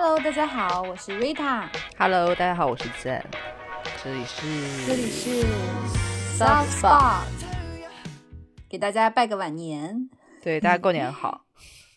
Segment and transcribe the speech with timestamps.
[0.00, 1.68] Hello，大家好，我是 Rita。
[1.98, 3.20] Hello，大家好，我是 Zen，
[4.00, 5.44] 这里是这里是
[6.38, 7.24] Soft Spot，
[8.68, 10.08] 给大家拜个晚年，
[10.40, 11.46] 对大家过年好。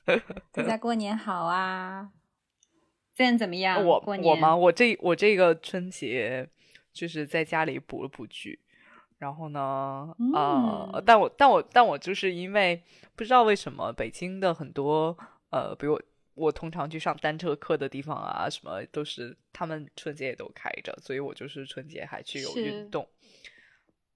[0.51, 2.09] 大家过年好啊
[3.15, 3.85] ！Zen 怎么样？
[3.85, 4.55] 我过年我吗？
[4.55, 6.49] 我这我这个春节
[6.91, 8.61] 就是在家里补了补剧，
[9.19, 12.81] 然后呢，呃嗯，但我但我但我就是因为
[13.15, 15.15] 不知道为什么北京的很多
[15.51, 16.01] 呃，比如我
[16.41, 23.07] 我通常去上单车课的地方啊，什么都是他们春节也都开着，所以我就是春节还去有运动。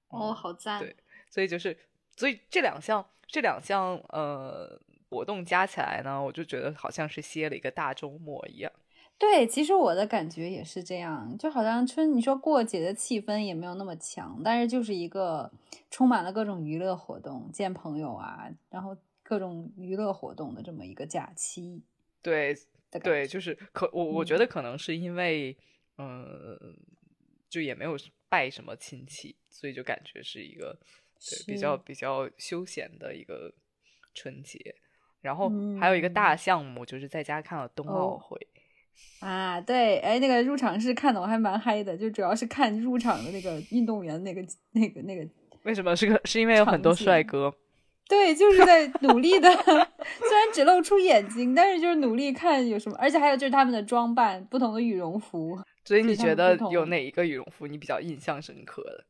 [0.08, 0.80] 哦，嗯好赞！
[0.80, 0.96] 对
[1.30, 1.78] 所以就是，
[2.16, 8.72] 所以这两项这两项呃活动加起来呢，我就觉得好像是歇了一个大周末一样。
[9.18, 15.50] 对，其实我的感觉也是这样，就好像春你说过节的气氛也没有那么强，但是就是一个
[15.90, 21.82] 充满了各种娱乐活动、见朋友啊，然后各种娱乐活动的这么一个假期
[22.26, 22.56] 对
[23.04, 25.56] 对，就是可我我觉得可能是因为
[25.98, 26.60] 嗯、呃
[27.48, 27.96] 就也没有
[28.28, 30.78] 拜什么亲戚，所以就感觉是一个
[31.20, 33.54] 对比较比较休闲的一个
[34.14, 34.76] 春节。
[35.22, 38.38] 然后还有一个嗯大项目，就是在家看了冬奥哦会。
[39.20, 44.42] 啊，对，哎，那个入场式看的我还蛮嗨的，就主要是看入场的那个运动员那个
[44.72, 45.28] 那个那个，
[45.64, 46.22] 为什么是个？
[46.26, 47.54] 是因为有很多帅哥。
[48.10, 55.60] 对，就是在努力的， 虽然只露出眼睛，但是就是努力看有什么，而且还有就是他们的装扮，不同的羽绒服。
[55.84, 59.06] 所以你觉得有哪一个羽绒服你比较印象深刻的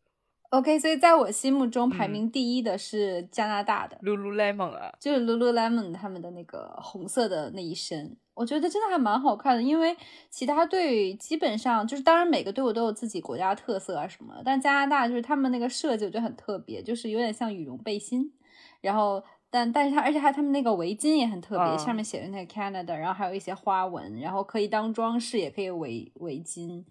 [0.51, 9.61] OK，所以在我心目中排嗯名第一的是加拿大的，？Lululemon 啊，就是 Lululemon 他们的那个红色的那一身，我觉得真的还蛮好看的。
[9.61, 9.93] 因为
[10.29, 18.31] 其他队基本上就是，当然每个队伍都有自己国家特色啊什么的，但加拿大就是他们那个设计我觉得很特别，就是有点像羽绒背心，
[18.85, 26.83] 然后但但是它而且还他们那个围巾也很特别，嗯上面写着那个 Canada，然后还有一些花纹，然后可以当装饰，也可以围围巾，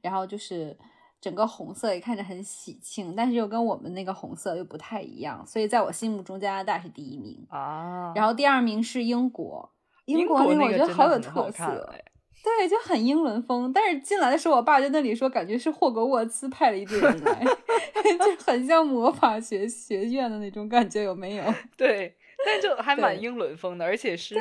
[0.00, 0.76] 然后就是。
[1.22, 7.46] 整个红色也看着很喜庆，但是又跟我们那个红色又不太一样，所以在我心目中加拿大是第一名。
[7.48, 9.70] 啊，然后第二名是英国，
[10.06, 12.02] 英国那个我觉得好有特色，哎
[12.42, 13.72] 对，就很英伦风。
[13.72, 17.44] 但是进来的时候，我爸在那里说，感觉是霍格沃茨派了一队人来，
[18.18, 21.44] 就很像魔法学学院的那种感觉，有没有？
[21.76, 24.34] 对，但就还蛮英伦风的，而且是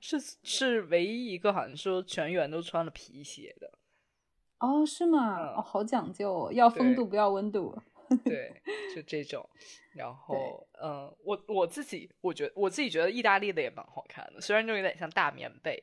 [0.00, 3.72] 是是唯一一个好像说全员都穿了皮鞋的，
[4.60, 5.38] 哦，是吗？
[5.40, 7.76] 嗯哦，好讲究哦，要风度不要温度。
[8.24, 8.54] 对，
[8.94, 9.46] 就这种。
[9.94, 15.82] 然后，嗯，我我自己我觉得我自己觉得意大利的也蛮好看的，虽然就有点像大棉被。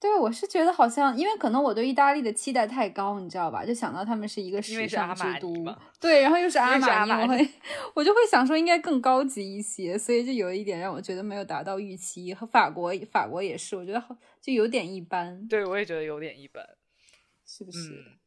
[0.00, 3.64] 对，我是觉得好像，因为可能我对意大利的期待太高，你知道吧？
[3.64, 7.50] 就想到他们是一个因为时尚之都嘛，对，然后又是阿玛尼，我会
[7.94, 12.32] 我就会想说应该更高级一些，所以就有一点让我觉得没有达到预期。
[12.32, 16.64] 和法国，法国也是，我觉得好就有点一般，对，我也觉得有点一般。
[17.44, 17.92] 是不是？
[17.92, 18.18] 嗯，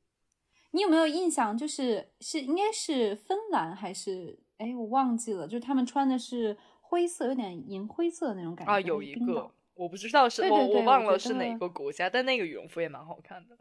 [0.72, 1.56] 你有没有印象？
[1.58, 13.58] 就是是应该是芬兰还是哎，我忘记了，就是他们穿的是灰色，有点银灰色的那种感觉啊，有一个我不知道是我我忘了是哪个国家，但那个羽绒服也蛮好看的。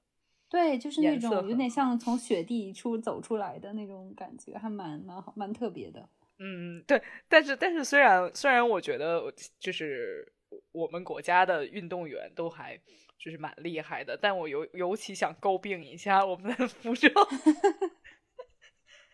[0.48, 6.09] 对，就是那种有点像从雪地出走出来的那种感觉，还蛮蛮好，蛮特别的。
[6.38, 10.32] 嗯，对，但是但是虽然虽然我觉得就是
[10.72, 12.76] 我们国家的运动员都还
[13.19, 17.15] 就是蛮厉害的，但我尤尤其想诟病一下我们的 服装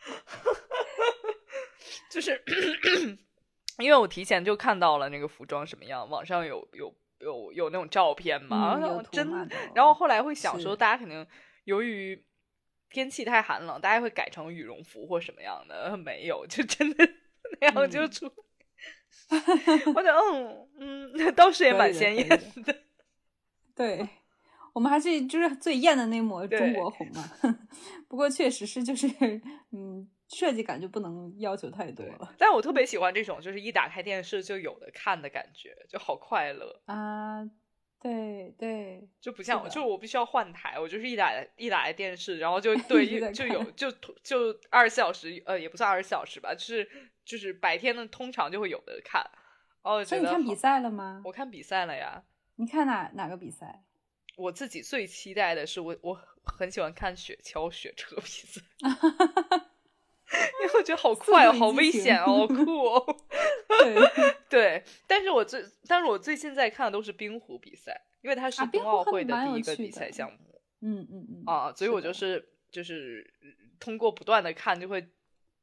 [2.10, 2.40] 就是
[3.78, 11.26] 因为我提前就看到了那个服装什么样，网上有有有有那种照片嘛，嗯然后真然后后来会想说，是大家肯定
[11.64, 12.24] 由于
[12.90, 15.96] 天气太寒冷，大家会改成羽绒服或什么样的？
[15.96, 17.08] 没有，就真的
[17.60, 18.32] 那样就嗯出。
[19.94, 22.76] 我觉得，嗯嗯， 倒是也蛮鲜艳的。
[23.74, 24.08] 对，
[24.72, 27.24] 我们还是就是最艳的那抹中国红嘛。
[28.08, 29.08] 不过确实是就是
[29.72, 36.82] 嗯，设计感就不能要求太多了，但我特别喜欢这种，就是一打开电视就有的看的感觉，就好快乐。
[36.86, 37.48] 啊。
[37.98, 43.90] 对对，就不像我，就是我必须要换台，我就是一打一打开电视，然后就 对就有就
[44.22, 46.88] 就二十四小时，呃，也不算二十四小时吧，就是
[47.24, 49.28] 就是白天的通常就会有的看。
[49.82, 51.22] 哦，所以你看比赛了吗？
[51.24, 52.22] 我看比赛了呀。
[52.56, 53.82] 你看哪哪个比赛？
[54.36, 58.60] 我自己最期待的是我我很喜欢看雪橇雪车比赛，
[60.86, 63.16] 觉得好快哦，好危险哦，好酷哦。
[63.82, 63.96] 对。
[64.48, 70.30] 对，但是我最但是我最近在看的都是冰壶比赛，因为它是冬奥会的第一个比赛项。
[70.30, 70.38] 目
[70.80, 71.42] 嗯嗯嗯。
[71.46, 73.28] 啊，所以我就是就是
[73.80, 75.04] 通过不断的看，就会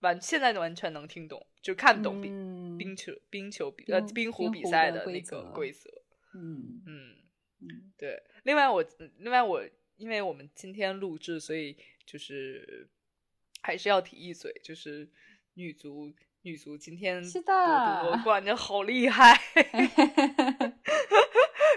[0.02, 2.78] 完现在完全能听懂，就看懂冰、嗯。
[2.78, 5.90] 冰球冰球比呃冰冰壶比赛的那个规则。
[6.36, 6.82] 嗯。
[6.86, 7.16] 嗯，
[7.62, 8.84] 嗯，对，另外我
[9.20, 9.64] 另外我
[9.96, 12.90] 因为我们今天录制，所以就是
[13.64, 15.10] 还是要提一嘴，就是
[15.56, 16.14] 女足
[16.44, 19.40] 女足今天是夺 冠，真好厉害。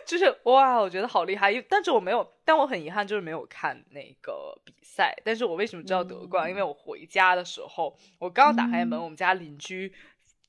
[0.04, 5.16] 就是哇，我觉得好厉害，但是我没有，但我很遗憾，就是没有看那个比赛。
[5.24, 6.48] 但是我为什么知道得冠？
[6.48, 9.92] 因为我回家的时候，我刚打开门，嗯我们家邻居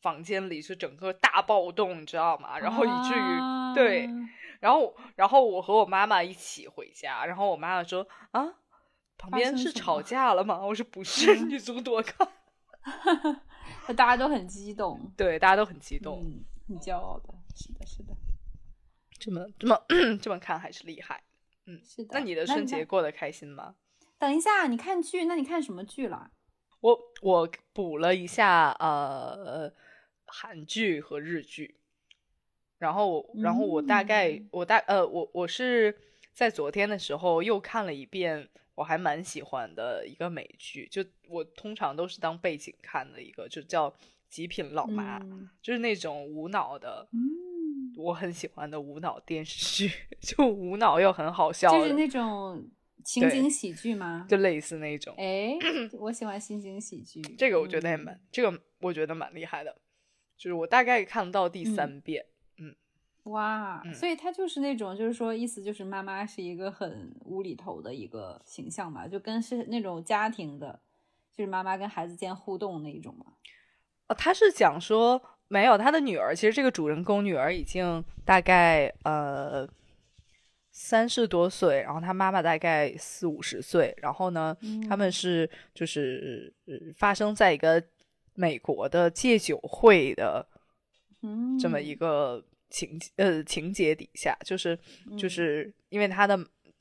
[0.01, 2.59] 房间里是整个大暴动，你知道吗？
[2.59, 4.13] 然后以至于、对，啊
[4.59, 8.53] 然后然后我和我妈妈一起回家，然后我妈妈说啊，
[9.17, 10.59] 旁边是吵架了吗？
[10.65, 12.29] 我说不是，嗯女足夺冠。
[13.95, 18.15] 大家都很激动，对，大家都很激动，嗯，很骄傲的，是的，是的，
[19.19, 19.81] 这么这么
[20.21, 21.23] 这么看还是厉害。
[21.65, 22.11] 嗯是的。
[22.13, 23.75] 那你的春节过得开心吗？
[24.17, 26.31] 等一下，你看剧，那你看什么剧了？
[26.79, 29.71] 我我补了一下呃
[30.25, 31.79] 韩剧和日剧，
[32.77, 35.97] 然后我然后我大概、嗯我大呃我我是
[36.33, 38.47] 在昨天的时候又看了一遍，
[38.77, 43.89] 我还蛮喜欢的一个美剧，就我通常都是当背景看的一个，就叫
[44.29, 47.07] 《极品老妈》，嗯就是那种无脑的。
[47.11, 49.91] 嗯，我很喜欢的无脑电视剧，
[50.21, 52.69] 就无脑又很好笑，就是那种
[53.03, 54.27] 情景喜剧吗？
[54.29, 55.15] 就类似那种。
[55.17, 55.57] 哎，
[55.93, 57.19] 我喜欢情景喜剧。
[57.35, 59.75] 这个我觉得也蛮，嗯这个我觉得蛮厉害的，
[60.37, 62.23] 就是我大概看到第三遍，
[63.27, 63.93] 哇，嗯。
[63.93, 70.79] 所以他就是那种，就是说，意思就是妈妈是一个很无厘头的一个形象嘛，就跟是那种家庭的，
[71.35, 73.25] 就是妈妈跟孩子间互动那一种嘛。
[74.07, 79.67] 哦，他是讲说没有他的女儿，其实这个主人公女儿已经大概呃
[80.71, 84.55] 三十多岁，然后他妈妈大概四五十岁，然后呢，
[84.87, 85.11] 他们嗯。
[85.11, 87.83] 是就是、呃发生在一个
[88.35, 90.47] 美国的戒酒会的
[91.23, 94.75] 嗯，这么一个情呃情节底下，就是
[95.17, 96.37] 就嗯是因为他的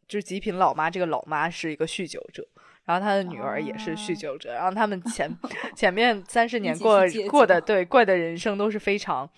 [0.09, 2.47] 就是极品老妈，这个老妈是一个酗酒者，
[2.85, 5.31] 然后他的女儿也是酗啊酒者，然后他们前
[5.77, 7.01] 前面三十年过
[7.31, 9.29] 过的对过的人生都是非常。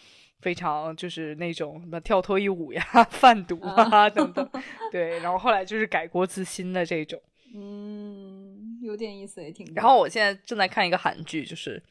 [0.41, 2.81] 非常就是那种什么跳脱衣舞呀、
[3.11, 4.49] 贩毒啊等等，
[4.93, 7.21] 对，然后后来就是改过自新的这种。
[7.57, 9.67] 嗯，有点意思，也挺。
[9.75, 11.83] 然后我现在正在看一个韩剧，就是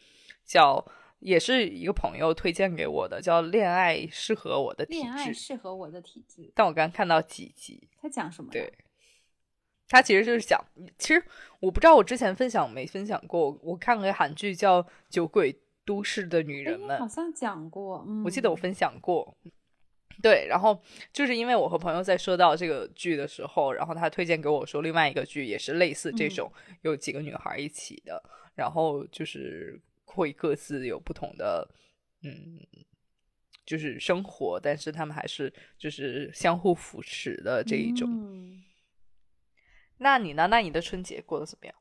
[0.46, 0.82] 叫
[1.20, 8.50] 也是一个朋友推荐给我的，叫《恋爱适合我的体恋爱质》，适合我的体质，但我刚看到几集，他讲什么？
[8.52, 8.72] 对，
[9.88, 10.64] 他其实就是讲，
[10.98, 11.24] 其实
[11.60, 19.36] 我不知道我之前分享没分享过，我看了个韩剧叫《酒鬼都市的女人们哎，好》，像讲过，嗯，我记得我分享过。
[20.20, 20.82] 对，然后
[21.14, 26.30] 就是因为我和朋友在说到这个剧的时候，然后他推荐给我说另外一个剧也是类似这嗯。
[26.30, 28.20] 种，有几个女孩一起的，
[28.56, 29.80] 然后就是
[30.18, 31.70] 会各自有不同的，
[32.24, 32.60] 嗯，
[33.66, 38.10] 就是生活，但是他们还是就是相互扶持的这一种。
[38.12, 38.64] 嗯
[40.00, 40.46] 那你呢？
[40.48, 41.76] 那你的春节过得怎么样？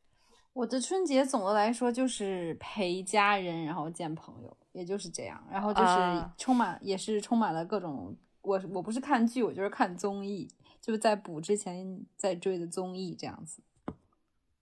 [0.55, 5.47] 我的春节总的来说就是陪家人，然后见朋友，也就是这样。
[5.51, 8.17] 然后就是啊充满，也是充满了各种。
[8.41, 10.49] 我我不是看剧，我就是看综艺，
[10.81, 13.63] 就是在补之前在追的综艺这样子。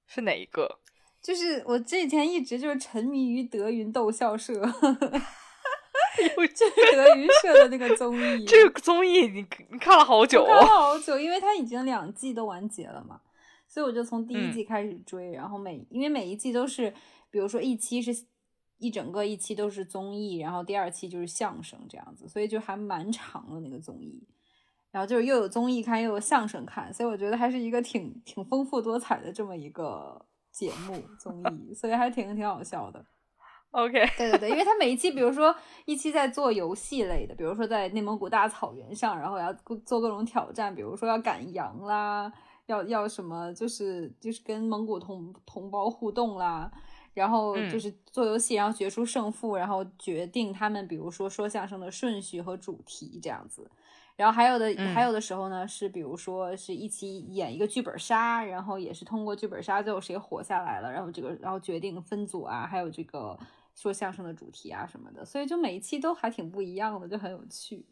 [0.06, 0.80] 是哪一个？
[1.24, 4.68] 就是我这几天一直就是沉迷于德云逗笑社， 就
[6.46, 8.44] 是德云社的那个综艺。
[8.44, 10.66] 这个综艺你你看了好久我看了哦。
[10.66, 13.22] 好久，因为它已经两季都完结了嘛，
[13.66, 16.92] 所以我就从第一嗯季开始追，然后每因为每一季都是，
[17.30, 18.26] 比如说一期是
[18.76, 24.22] 一整个一期都是综艺，然后第二期就是相声这样子，所以就还蛮长的那个综艺。
[24.90, 33.04] 然后就是又有综艺看，又有相声看，所以我觉得还是一个挺挺丰富多彩的这么一个节目综艺，所以还挺挺好笑的。
[33.72, 35.52] OK， 对对对，因为他每一期，比如说
[35.84, 39.52] 一期在做游戏类的，比如说在内蒙古大草原上，然后要
[39.84, 42.32] 做各种挑战，比如说要赶羊啦，
[42.66, 46.70] 要要什么，就是就是跟蒙古同同胞互动啦，
[47.14, 53.68] 然后嗯就是做游戏，然后决出胜负，然后决定他们比如说说相声的顺序和主题这样子。
[54.16, 63.36] 然后还有的、嗯还有的时候呢，是比如说是一起演一个剧本杀，然后也是通过剧本杀最后谁活下来了，然后这个然后决定分组啊，还有这个
[63.74, 67.84] 说相声的主题啊什么的，所以就每一期都还挺不一样的，就很有趣。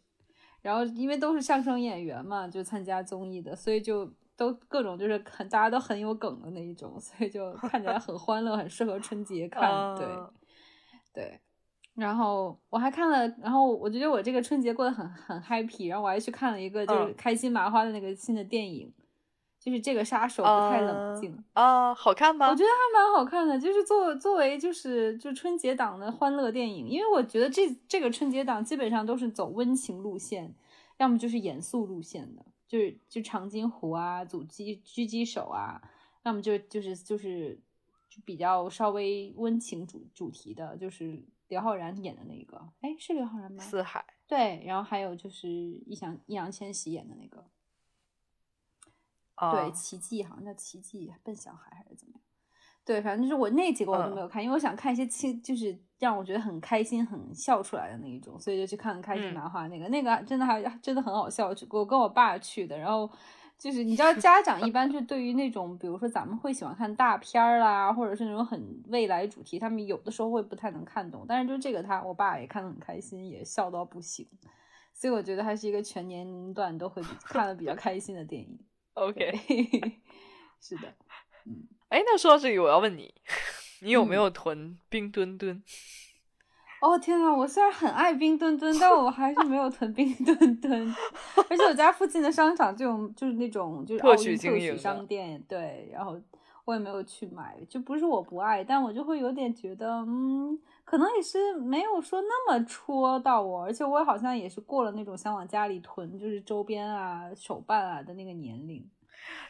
[0.60, 9.62] 然后因为都是相声演员嘛，就参加综艺的，所以就都各种就是很大家都很有梗的那一种，所以就看起来很欢乐，很适合春节看。
[9.96, 10.30] 对啊
[11.12, 11.40] 对。
[11.94, 18.90] 然后我还看了，然后我觉得我这个春节过得很很 happy，然后我还去看了一个就是嗯开心麻花的那个新的电影，
[19.60, 21.36] 就是这个杀手不太冷静。
[21.52, 22.48] 啊，好看吗？
[22.48, 30.54] 我觉得还蛮好看的，就是作作为就是就春节档的欢乐电影，因为我觉得这这个春节档基本上都是走温情路线，
[30.96, 35.82] 要么就是严肃路线的，就是就长津湖啊，阻击狙击手啊，
[36.22, 37.60] 要么就就是就是
[38.08, 43.62] 就比较稍微温情主主题的，就是刘昊然演的那个，哎，是刘昊然吗？
[43.62, 44.02] 四海。
[44.26, 47.44] 对，然后还有就是易烊易烊千玺演的那个，
[49.52, 52.22] 对，奇迹好像叫奇迹笨小孩还是怎么样？
[52.86, 61.52] 对，反正就是我那几个我都没有看，因为我想看一些轻，就是让我觉得很开心、很笑出来的那一种，所以就去看开心麻花那个，那个真的还真的很好笑。
[61.68, 63.10] 我跟我爸去的，然后
[63.62, 71.24] 就是你知道，家长一般是对于那种，比如说咱们会喜欢看大片儿啦，或者是那种很未来主题，他们有的时候会不太能看懂。
[71.28, 74.26] 但是就这个，他我爸也看得很开心，也笑到不行。
[74.92, 78.58] 所以我觉得还是一个全年龄段都会看的比较开心的电影。
[78.94, 79.30] OK，
[80.60, 80.92] 是的，
[81.46, 81.68] 嗯。
[81.88, 83.14] 哎，那说到这里，我要问你，
[83.82, 85.62] 你有没有囤冰墩墩？
[86.82, 90.94] 哦天呐，我虽然很爱冰墩墩，但我还是没有囤冰墩墩。
[91.48, 96.20] 而且我家附近的商场就有，就是那种就是特许经营商店，对，然后
[96.64, 97.56] 我也没有去买。
[97.68, 103.62] 就不是我不爱，但我就会有点觉得，嗯，可能也是没有说那么戳到我。
[103.62, 108.84] 而且我好像也是过了那种想往家里囤，就是周边啊、手办啊的那个年龄。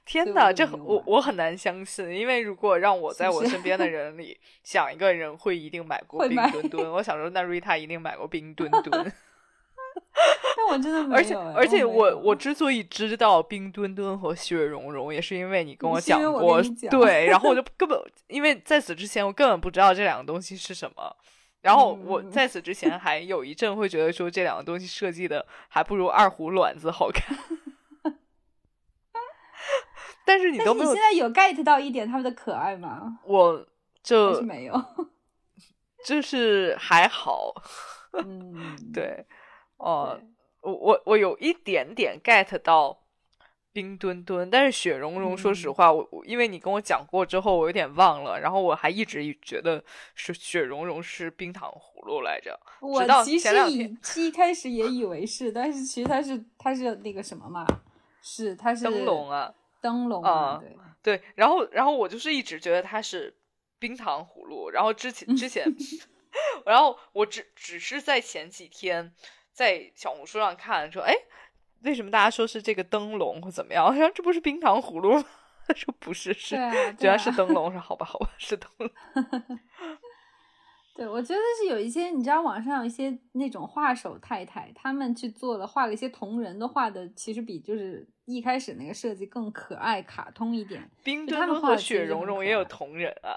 [0.04, 9.12] 天哪，这我我很难相信，因为如果让我在我身边的 人里想一个人会一定买过冰墩墩，我想说那瑞塔一定买过冰墩 墩。
[10.56, 11.14] 但我真的没有。
[11.14, 17.98] 而且而且我我之所以知道冰墩墩和雪容融，也是因为你跟我讲过，对，然后我就根本
[18.28, 21.14] 因为在此之前我根本不知道这两个东西是什么，
[21.60, 27.36] 然后我在此之前还有一阵会觉得说这两个东西设计的还不如二胡卵子好看。
[30.24, 33.18] 但是你都没有，现在有 get 到一点他们的可爱吗？
[33.24, 33.66] 我
[34.02, 34.84] 就没有，
[36.04, 37.54] 就是还好。
[38.12, 39.24] 嗯， 对，
[39.78, 40.18] 哦，
[40.60, 42.98] 我我我有一点点 get 到
[43.72, 49.82] 冰墩墩，但是雪融融，说实话，我我因为你跟我讲过之后，我有点忘了，然后我还一直觉得
[50.14, 52.60] 是雪融融是冰糖葫芦来着。
[52.80, 57.66] 我其实一一开始也以为是，但是其实它是它是那个什么嘛？
[58.20, 59.52] 是它是灯笼啊。
[59.82, 60.62] 灯笼啊，
[61.02, 63.36] 对对，然后然后我就是一直觉得它是
[63.78, 65.66] 冰糖葫芦，然后之前之前，
[66.64, 69.12] 然后我只只是在前几天
[69.52, 71.12] 在小红书上看说，哎，
[71.82, 73.84] 为什么大家说是这个灯笼或怎么样？
[73.84, 75.24] 我说这不是冰糖葫芦吗？
[75.66, 76.56] 他 说不是，是
[76.98, 77.70] 居然是灯笼。
[77.70, 78.90] 说 好吧，好吧，是灯笼。
[80.94, 90.90] 对，我觉得是有一些，你知道网上有一些那种画手太太，他们去做了画了一些同人，都画的其实比就是一开始那个设计更可爱、卡通一点。
[91.02, 93.34] 冰墩墩和雪融融也有同人啊？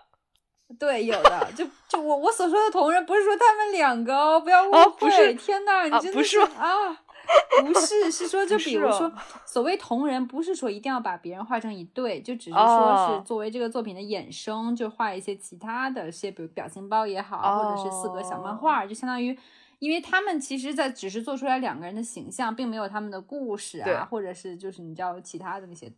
[0.80, 1.52] 对，有的。
[1.56, 5.34] 就就我我所说的同人，不是说他们两个哦，不要误会。
[5.36, 7.02] 天呐，你真的是啊。
[7.64, 9.12] 不是，是说就比如说，
[9.48, 19.36] 所谓同人，不是说一定要把别人画成一对，就只是说是作为这个作品的衍生，就画一些其他的些，比如表情包也好，或者是四格小漫画，就相当于，
[19.80, 25.92] 因为他们其实在只是做出来两个人的形象，并没有他们的故事啊，或者是就是你知道其他的那些。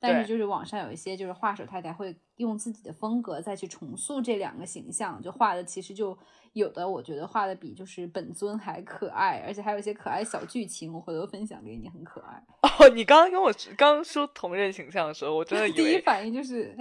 [0.00, 6.16] 但是就是网上有一些就是画手太太会用自己的风格再去重塑这两个形象，就画的其实就
[6.52, 12.44] 有的我觉得画的比就是本尊还可爱，而且还有一些可爱小剧情，我回头分享给你，很可爱。
[12.62, 16.76] 哦，你刚刚跟我刚说同人形象的时候，我真的 第一反应就是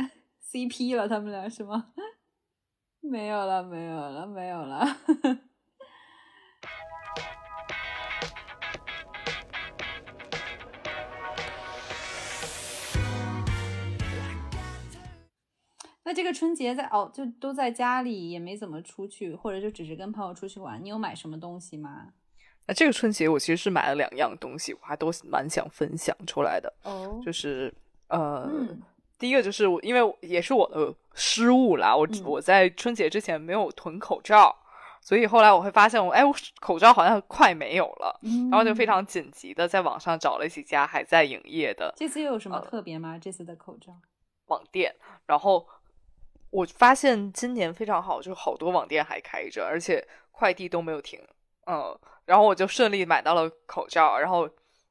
[0.52, 1.94] CP 了，他们俩是吗？
[3.00, 4.86] 没有了，没有了，没有了。
[16.14, 20.80] 那这个春节在哦，就都在家里，也没怎么出去，或者就只是跟朋友出去玩。
[20.80, 22.10] 你有买什么东西吗？
[22.68, 26.72] 那这个春节我其实是买了两样东西，我还都蛮想分享出来的。
[26.84, 27.74] 哦，就是
[28.10, 28.48] 呃，
[29.18, 34.56] 第一个就是我，因为也是我的失误啦，我我在春节之前没有囤口罩，
[35.02, 41.92] 所以后来我会发现我哎，我口罩好像快没有了，然后就非常紧急的在网上找了几家还在营业的。
[41.98, 43.18] 这次又有什么特别吗？
[43.18, 43.98] 这次的口罩
[44.46, 44.94] 网店，
[45.26, 45.68] 然后。
[46.54, 51.20] 我发现今年非常好，就是好多网店还开着，而且快递都没有停。
[51.66, 54.48] 嗯，然后我就顺利买到了口罩，然后，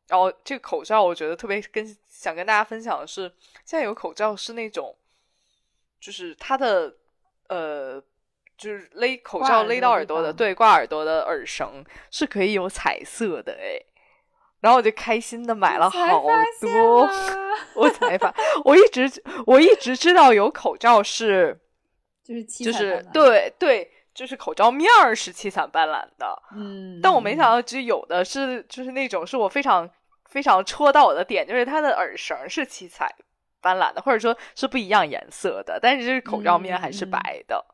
[0.08, 3.32] 然后这个口罩我觉得特别跟想跟大家分享的是，
[3.64, 4.92] 现在有口罩是那种，
[6.00, 6.92] 就是它的
[7.48, 8.02] 呃，
[8.58, 13.78] 就是勒口罩勒到耳朵的，对，挂耳朵的耳绳是可以有彩色的，哎，
[14.62, 16.22] 然后我就开心的买了好
[16.60, 17.06] 多。
[17.74, 19.10] 我才发，我一直
[19.44, 21.60] 我一直知道有口罩是，
[22.22, 29.88] 就是就是对对，就是口罩面儿是七彩斑斓的，嗯，但我没想到，就有的是就是那种是我非常
[30.26, 33.12] 非常戳到我的点，就是它的耳绳是七彩
[33.60, 37.64] 斑斓的，或者说是不一样颜色的，但是这个口罩面还是白的。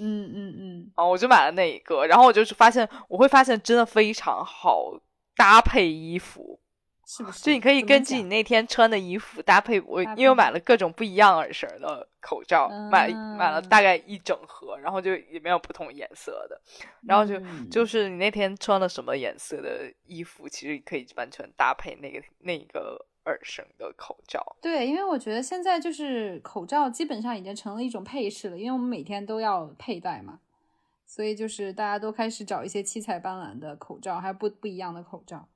[0.00, 0.92] 嗯嗯嗯。
[0.94, 4.92] 啊，我就买了那一个，然后我就是发现，我会发现真的非常好
[5.38, 6.60] 搭配衣服。
[7.10, 7.42] 是不是？
[7.42, 9.80] 就你可以根据你那天穿的衣服搭配。
[9.80, 16.60] 我因为我买了各种不一样耳绳的口罩，买买了大概一整盒，然后就里面有不同颜色的，
[17.06, 17.40] 然后就
[17.70, 24.56] 就是你那天穿了什么颜色的衣服，其实可以完全搭配那个那个耳绳的口罩。
[24.60, 30.40] 对，因为我觉得现在就是口罩基本上已经成了一种配饰了，因为我们每天都要佩戴嘛，
[31.08, 35.48] 所以就是大家都开始找一些七彩斑斓的口罩，还有不不一样的口罩。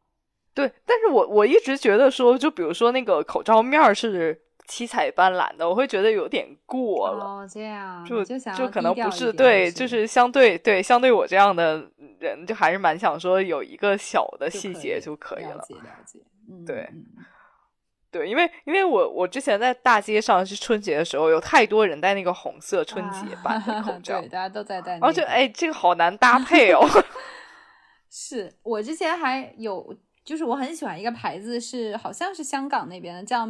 [0.55, 7.25] 对，但是我我一直觉得说，就比如说那个口罩面是七彩斑斓的，我会觉得有点过了。
[7.25, 11.87] 哦，这样就就就可能不是对，就是相对对相对我这样的
[12.19, 15.57] 人，就还是蛮想说有一个小的细节就可以了。
[15.57, 16.19] 了解了解，
[16.67, 16.89] 对
[18.13, 26.87] 对，因为因为我我之前在大街上是春节的时候，有太多人戴那个红色春节版的口罩， 对，大家都在戴，然后就哎，这个好难搭配哦。
[28.09, 29.97] 是我之前还有。
[30.25, 33.45] 就是我很喜欢一个牌子，是好像是香港那边的，叫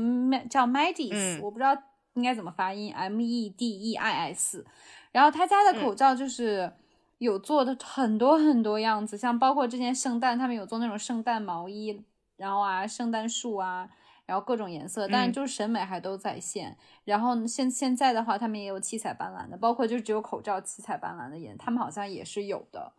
[0.48, 1.76] 叫 Medis，我不知道
[2.14, 4.64] 应该怎么发音，M E D E I S。
[5.10, 6.72] 然后他家的口罩就是
[7.18, 12.02] 有做的很多很多样子，像包括之前圣诞他们有做那种圣诞毛衣，
[12.38, 13.86] 然后啊圣诞树啊，
[14.26, 16.76] 然后各种颜色，但是就是审美还都在线。
[17.04, 22.92] 然后现现在的话，他们也有七彩斑斓的，包括就只有口罩七彩斑斓的颜，他们好像也是有的。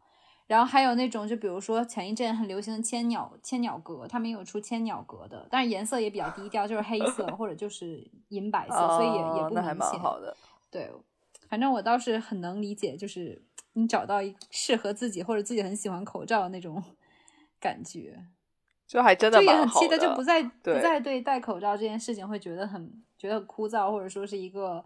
[0.46, 10.00] 然后还有那种，就比如说前一阵很流行的千鸟千鸟格，他们也有出千鸟格的，但是颜色也比较低调，就是黑色或者就是银白色，所以也也不明显。
[10.00, 10.36] 好的。
[10.70, 10.92] 对，
[11.48, 16.84] 反正我倒是很能理解，就是你找到一适合自己或者自己很喜欢口罩的那种
[17.58, 18.26] 感觉，
[18.94, 24.84] 就还真的就也很期待，就不再不再对戴口罩这件事情会觉得很觉得很枯燥，或者说是一个。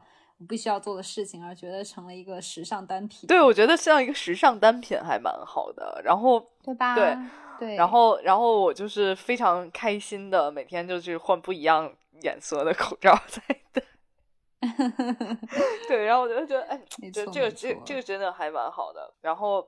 [0.48, 3.26] 必须要做的事情，而觉得成了一个时尚单品。
[3.26, 6.00] 对，我觉得像一个时尚单品还蛮好的。
[6.06, 6.94] 然后，对吧？
[6.94, 7.18] 对
[7.58, 7.76] 对。
[7.76, 13.42] 然后，然后我就是非常开心的，每天就去换不一样颜色的口罩在
[13.74, 13.82] 戴。
[15.90, 16.80] 对，然后我就觉得，哎，
[17.12, 19.12] 这这个这这个真的还蛮好的。
[19.22, 19.68] 然后，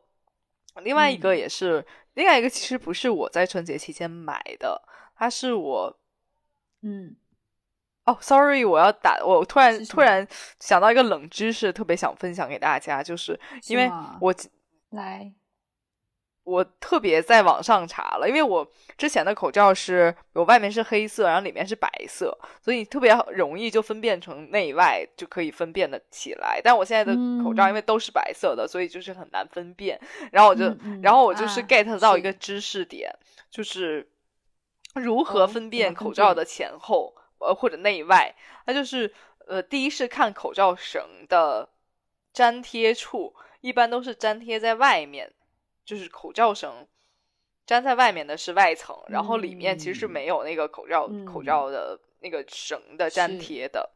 [0.83, 4.81] 另外一个也是，另外一个其实不是我在春节期间买的，
[5.15, 5.99] 它是我，
[6.81, 7.15] 嗯。
[8.05, 10.27] 哦，sorry，我要打，我突然突然
[10.59, 13.87] 想到一个冷知识，特别想分享给大家，就是因为
[14.19, 14.33] 我
[14.89, 15.31] 来，
[16.49, 26.59] 我特别在网上查了，因为我之前的口罩是我外面是黑色，然后里面是白色，所以特别容易就分辨成内外就可以分辨的起来。
[26.63, 29.99] 但我现在的口罩因为都是白色的，所以就是很难分辨。
[30.31, 33.13] 然后我就，然后我就是 get 到一个知识点，
[33.51, 34.09] 就是
[34.95, 37.13] 如何分辨口罩的前后。
[37.41, 38.35] 呃，或者内外，
[38.65, 39.13] 那就是
[39.47, 41.69] 呃，第一是看口罩绳的
[42.33, 45.31] 粘贴处，一般都是粘贴在外面，
[45.89, 46.87] 就是口罩绳
[47.65, 53.89] 粘在外面的是外层，然后里面其实是没有那个口罩口罩的那个绳的粘贴的。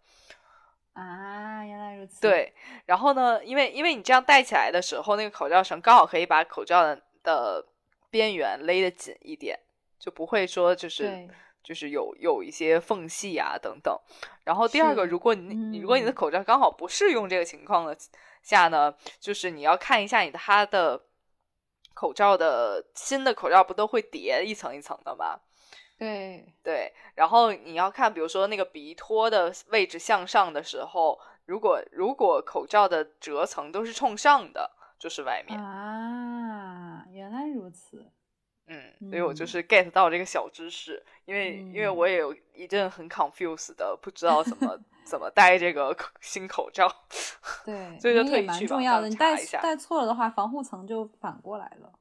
[0.93, 2.19] 啊，原来如此。
[2.19, 2.51] 对，
[2.87, 7.63] 然后呢，因为因为你这样戴起来的时候，那个口罩绳刚好可以把口罩的的
[8.09, 9.59] 边缘勒得紧一点，
[9.99, 11.29] 就不会说就是。
[11.63, 13.97] 就是有有一些缝隙啊等等，
[14.43, 17.97] 然后第二个，如果你你如果你的口罩刚好不适用这个情况的
[18.41, 21.01] 下呢，就是你要看一下你的它的
[21.93, 25.39] 口罩的新的口罩不都会叠一层一层的吗？
[25.97, 38.11] 对对，然后你要看，比如说那个鼻托的位置向上的时候，如果如果口罩的折层都是冲上的，就是外面啊，原来如此。
[38.67, 46.87] 嗯，所以我就是 get 到这个小知识，因为因为我也有一阵很 confused 的，不知 道怎么怎么戴这个新口罩。
[47.65, 49.61] 对，所以就特意去重要的，你戴一下。
[49.61, 51.91] 戴错了的话，防护层就反过来了。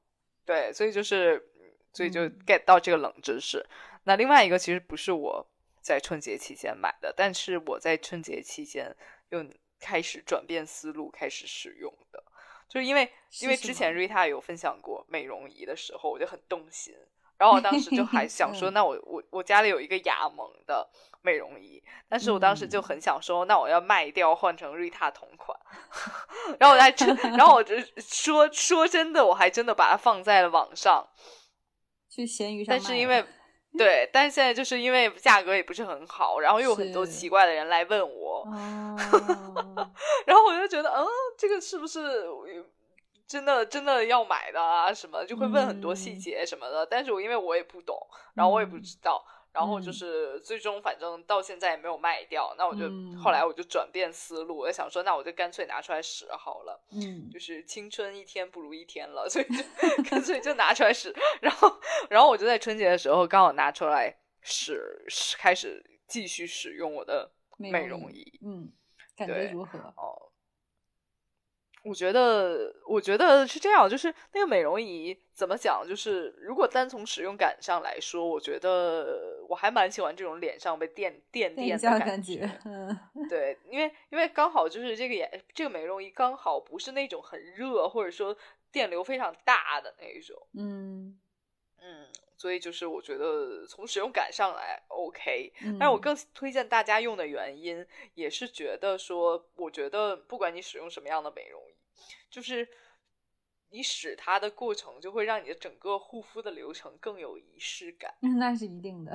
[0.44, 1.50] 对，所以就是
[1.92, 3.64] 所以就 get 到这个冷知识。
[4.04, 5.46] 那另外一个其实不是我
[5.80, 8.94] 在春节期间买的，但是我在春节期间
[9.30, 9.44] 又
[9.80, 12.22] 开始转变思路，开始使用的。
[12.72, 16.94] 就是因为因为之前瑞塔有分享过美容仪的时候，我就很动心。
[17.36, 20.88] 然后我当时就还想说， 那我我我家里有一个雅萌的
[21.20, 25.58] 美容仪，但是我当时就很想说，那我要卖掉换成瑞塔同款。
[26.58, 31.06] 然后我还真，然后我就说说真的，我还真的把它放在了网上，
[32.08, 32.74] 去闲鱼上。
[32.74, 33.22] 但是因为
[33.78, 38.44] 对，但是现在就是因为价格也不是很好，然后又有很多奇怪的人来问我，
[40.26, 41.06] 然后我就觉得，嗯，
[41.38, 42.26] 这个是不是
[43.26, 44.92] 真的真的要买的啊？
[44.92, 47.96] 什么就会问很多细节什么的，但是我因为我也不懂，
[48.34, 56.82] 然后我也不知道，然后就嗯是最终反正到现在也没有卖掉，那我就、嗯后来我就转变思路，我就想说，那我就干脆拿出来使好了。
[56.92, 59.62] 嗯就是青春一天不如一天了，所以就
[60.04, 61.14] 干脆就拿出来使。
[61.40, 61.70] 然后，
[62.08, 68.72] 然后我就在春节的时候刚好拿出来使，使开始继续使用我的美容仪，嗯，
[69.14, 69.78] 感觉如何？
[69.96, 70.31] 哦，
[71.84, 75.84] 我觉得，我觉得是这样，就是那个美容仪怎么讲？
[75.86, 82.98] 就是如果单从使用感上来说，我觉得我还蛮喜欢这种脸上被电电电的感觉，嗯。
[83.28, 88.36] 对，因为因为刚好就是这个眼这个美容仪刚好不是那种很热或者说
[88.70, 91.18] 电流非常大的那一种，嗯。
[91.84, 101.71] 嗯，所以就是我觉得从使用感上来 OK，嗯，但是我更推荐大家用的原因也是觉得说，我觉得不管你使用什么样的美容仪，
[102.30, 102.68] 就是
[103.70, 108.14] 你使它的过程就会让你的整个护肤的流程更有仪式感。
[108.38, 109.12] 那是一定的，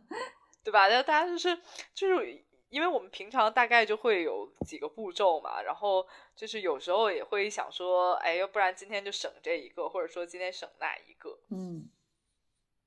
[0.62, 0.88] 对吧？
[0.88, 1.56] 那大家就是
[1.94, 11.38] 就是因为我们平常大概就会有几个步骤嘛，然后就是有时候也会想说，哎，要不然今天就省这一个，或者说今天省那一个。
[11.50, 11.88] 嗯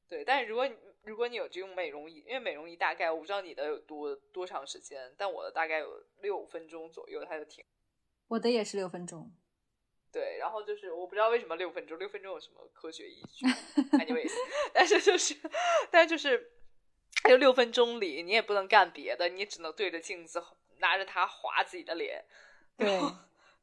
[0.07, 7.63] 对，但是如果你如果你有这种美容仪，因为美容仪大概我不知道你的有多多长时间，但我的大概有六分钟左右它就停。
[8.29, 9.31] 我的也是六分钟，
[10.11, 13.45] 对，然后就是我不知道为什么六分钟，六分钟有什么科学依据
[13.97, 14.31] ？anyways，
[14.73, 15.35] 但是就是，
[15.91, 16.51] 但是就是，
[17.23, 20.41] 还有六分钟里你也不能干别的，你只能对着镜子
[20.77, 22.23] 拿着它划自己的脸，
[22.77, 22.99] 对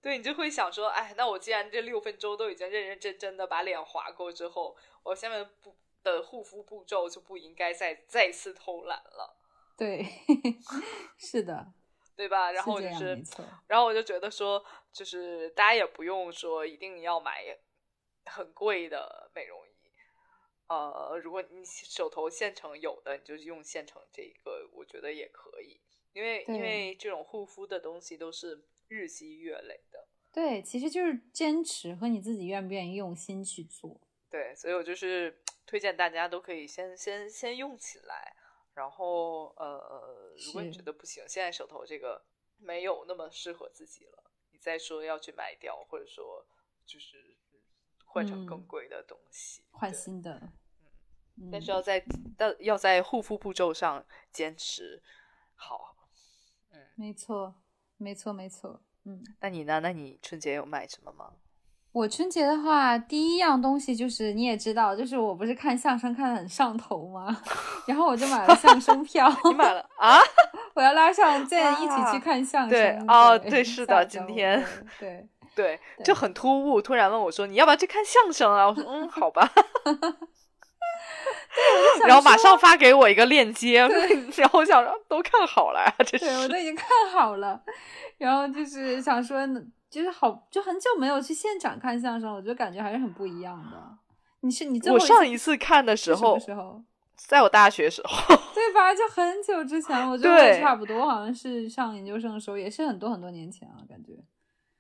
[0.03, 9.37] 对你就会想说，哎，那我既然这六分钟都已经认认真真的把脸划过之后，我下面不的护肤步骤就不应该再再次偷懒了，
[9.77, 10.07] 对，
[11.19, 11.73] 是的，
[12.17, 12.51] 对吧？
[12.51, 13.23] 然后就是
[13.67, 17.45] 然后我就觉得说，就是大家也不用说一定要买
[18.25, 19.93] 很贵的美容仪，
[20.69, 25.81] 呃，如果你手头现成有的，你就用现成这个，我觉得也可以，
[26.13, 34.01] 因为因为这种护肤的东西都是日积月累的，对，其实就是坚持和你自己愿不愿意用心去做，
[34.31, 38.35] 对，所以我就是推荐大家都可以先先先用起来，
[38.77, 42.23] 然后呃，如果你觉得不行，现在手头这个
[42.59, 46.47] 没有那么适合自己了，你再说要去卖掉，或者说
[46.85, 47.39] 就是
[48.05, 50.53] 换成更嗯贵的东西，对换新的，
[51.37, 52.05] 嗯，但是要在
[52.39, 55.03] 要要在护肤步骤上坚持
[55.55, 55.97] 好。
[56.69, 57.55] 嗯，没错，
[57.97, 59.25] 没错，没错，嗯。
[59.41, 59.81] 那你呢？
[59.81, 61.35] 那你春节有买什么吗？
[61.97, 67.35] 我春节的话，第一样东西就是你也知道，就是我不是看相声看的很上头吗？
[67.89, 70.19] 然后我就买了相声票， 你买了啊？
[70.75, 72.71] 我要拉上健一起啊去看相声。
[72.71, 74.63] 对哦对对是的今天
[75.01, 79.51] 对对，对就很突兀，突然问我说：“你要不要去看相声啊？”我说：“嗯，好吧。
[81.97, 83.89] ”对，然后马上发给我一个链接，
[84.37, 87.59] 然后我想说都看好了呀，这对我都已经看好了，
[88.19, 89.47] 然后就是想说，
[89.91, 93.99] 就是好，就很久没有去现场看相声，我觉得感觉还是很不一样的。
[94.41, 96.83] 你是你最后我上一一次看的时候，时候？
[97.17, 98.95] 在我大学时候， 对吧？
[98.95, 104.13] 就很久之前，我觉得差不多，好像是上研究生的时候，也是很多很多年前了，感觉。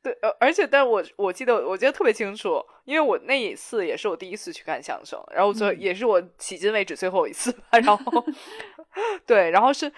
[0.03, 8.25] 对，呃，而且但我我记得我记得特别清楚，因为我那一次也是我第一次去看相声，然后最、嗯也是我迄今为止最后一次吧，然后
[9.27, 9.91] 对，然后是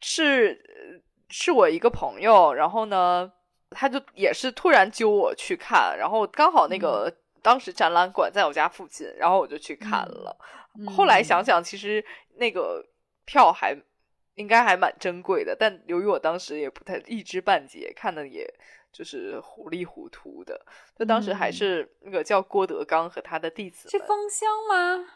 [0.00, 3.30] 是呃是我一个朋友，然后呢，
[3.78, 7.12] 他就也是突然揪我去看，然后刚好那个、
[7.42, 10.36] 当时展览馆在我家附近，然后我就去看嗯了。
[10.96, 12.02] 后来想嗯想，其实
[12.36, 12.82] 那个
[13.26, 13.76] 票还
[14.36, 18.46] 应该还蛮珍贵的，但由于我当时也不太一知半解，看的也
[18.92, 20.58] 就是糊里糊涂的。
[20.98, 25.06] 就当时还嗯是那个叫郭德纲和他的弟子，是封箱吗？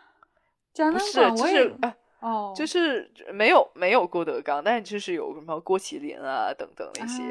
[0.72, 7.22] 展览不是就馆我也是呃哦，就是没有没有郭德纲，但是就是有什么郭麒麟啊等等那些，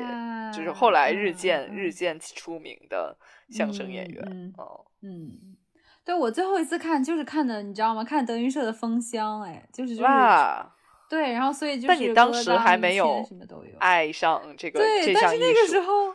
[0.56, 3.15] 就是后来日渐、啊日渐出名的
[3.49, 4.23] 相声演员。
[4.32, 5.32] 嗯嗯哦，嗯，
[6.04, 8.04] 对我最后一次看就是看的，你知道吗？
[8.04, 10.75] 看德云社的封箱，哎，就是就是哇，
[11.08, 16.08] 对，然后所以就是但你当时还没有什么都有，爱上这个对，但是那个时候，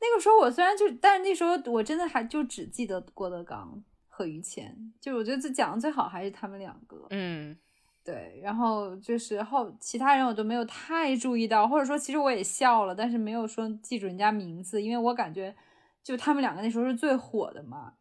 [0.00, 7.56] 那个时候我虽然就，但是那时候我真的还就只记得郭德纲和于谦，就我觉得这讲的最好还是他们两个，嗯
[8.04, 15.54] 对，然后就是后其他人我都没有太注意到，或者说其实我也笑了，但是没有说记住人家名字，因为我感觉
[16.02, 17.94] 就他们两个那时候是最火的嘛，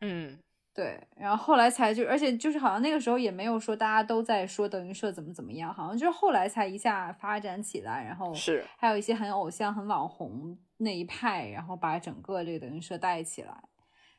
[0.00, 0.38] 嗯。
[0.76, 8.64] 对，然后后来才就，而且就是好像那个时候也没有说大家都在说德云社怎么怎么样，好像就是后来才一下发展起来，然后是。
[8.76, 13.62] 还有一些很偶像、很网红那一派，然后把整个这个德云社带起来。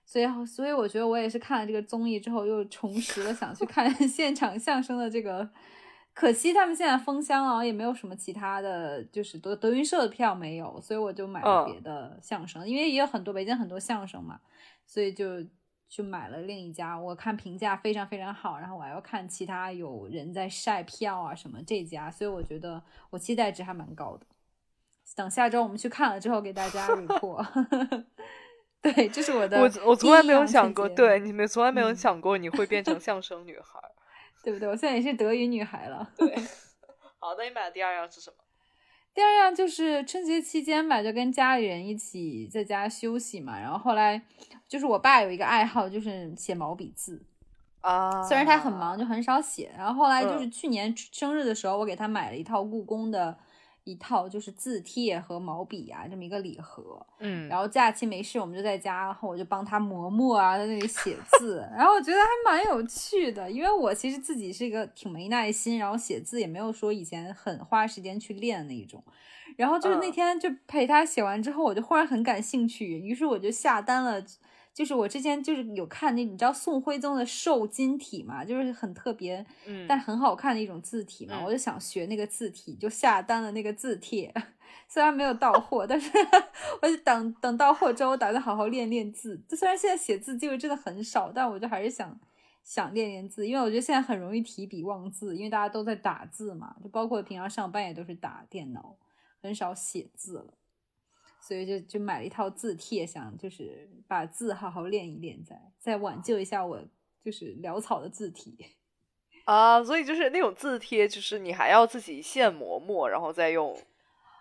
[0.05, 5.49] 所以，所以我觉得我也是看了这个综艺之后，又重拾了想去看 现场相声的这个
[6.13, 14.39] 可惜他们现在封箱了，也没有什么其他的，就是德德云社的票没有，所以我就买了别的相声，因为也有很多北京很多相声嘛，
[14.85, 15.43] 所以就
[15.89, 16.97] 就买了另一家。
[16.97, 24.25] 我看评价非常非常好，然后我还要看其他有人在晒票啊什么这家，所以我觉得我期待值还蛮高的。
[25.15, 28.05] 等下周我们去看了之后给大家 report。
[28.93, 29.59] 对，这是我的。
[29.59, 33.79] 我我从来没有想过，对你们从来没有想过你会变成 相声女孩。
[34.43, 34.69] 对不对？
[34.69, 36.07] 我现在也是德语女孩了。
[36.15, 36.27] 对，
[37.17, 38.35] 好，那你买的第二样是什么？
[39.11, 43.59] 第二样就是春节期间吧，就跟家里人一起在家休息嘛。
[43.59, 44.21] 然后后来
[44.67, 47.25] 就是我爸有一个爱好，就是写毛笔字
[47.81, 48.21] 啊。
[48.21, 49.73] 虽然他很忙，就很少写。
[49.75, 53.35] 然后后来就是去年生日的时候，我给他买了一套故宫的。
[53.85, 57.05] 一套就是字帖和毛笔啊，这么一个礼盒。
[57.19, 61.65] 嗯，然后假期没事，我们就在家，然后我就帮他磨墨啊，在那里写字。
[61.77, 69.01] 然后我觉得还蛮有趣的，因为我其实自己是一个挺没耐心，然后写字也没有说以前很花时间去练那一种。
[69.55, 74.21] 然后就是那天就陪他写完之后，我就忽然很感兴趣，于是我就下单了。
[74.75, 84.33] 就是我之前就是有看那，你知道宋徽宗的瘦金体嘛，就是很特别，嗯，但很好看的一种字体嘛，我就想学那个字体，就下单了那个字帖，
[84.89, 86.11] 虽然没有到 货，但是
[86.81, 89.41] 我就等等到货之后，我打算好好练练字。
[89.51, 92.19] 虽然现在写字机会真的很少，但我就还是想
[92.65, 98.97] 想练练字，因为我觉得现在很容易提笔忘字，因为大家都在打字嘛，就包括平常上班也都是打电脑，
[99.41, 100.53] 很少写字了。
[101.45, 106.81] 所以就就买了一套字帖，想就是把字好好练一练，再再挽救一下我
[107.23, 108.57] 就是潦草的字体
[109.45, 109.83] 啊。
[109.83, 113.77] 所以就是那种字帖，就是你还要自己现磨墨，然后再用。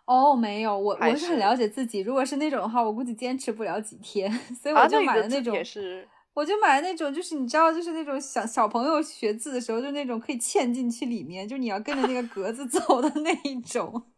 [0.06, 2.00] 哦，没有，我我是很了解自己。
[2.00, 4.30] 如果是那种的话，我估计坚持不了几天，
[4.62, 5.64] 所以我就买了那种。
[5.64, 6.08] 是。
[6.34, 14.10] 我就买了那种，就是你知道，就是那种小小朋友学字的时候，就那种可以嵌进去里面，就你要跟着那个格子 走的那一种。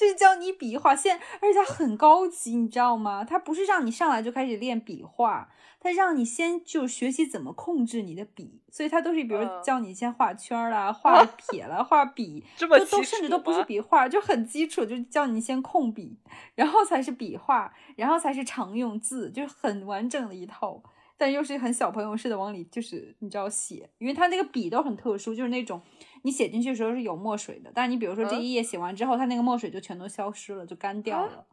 [0.00, 3.22] 就是教你笔画，现而且它很高级，你知道吗？
[3.22, 5.46] 它不是让你上来就开始练笔画，
[5.78, 16.16] 它让你先就学习怎么控制你的笔，所以它都是比如教你先画圈啦、画 撇啦、画笔，这么都甚至都不是笔画，就很基础，就教你先控笔，
[16.54, 20.82] 然后才是笔画，然后才是常用字，就是很完整的一套，
[21.20, 25.82] 但又是很小朋友似的往里就是你知道写，因为它那个笔都很特殊，就是那种。
[26.22, 31.46] 你写进去的时候是有墨水的，但是你比如说这一页写完之后，它那个墨水就全都消失了，就干掉了。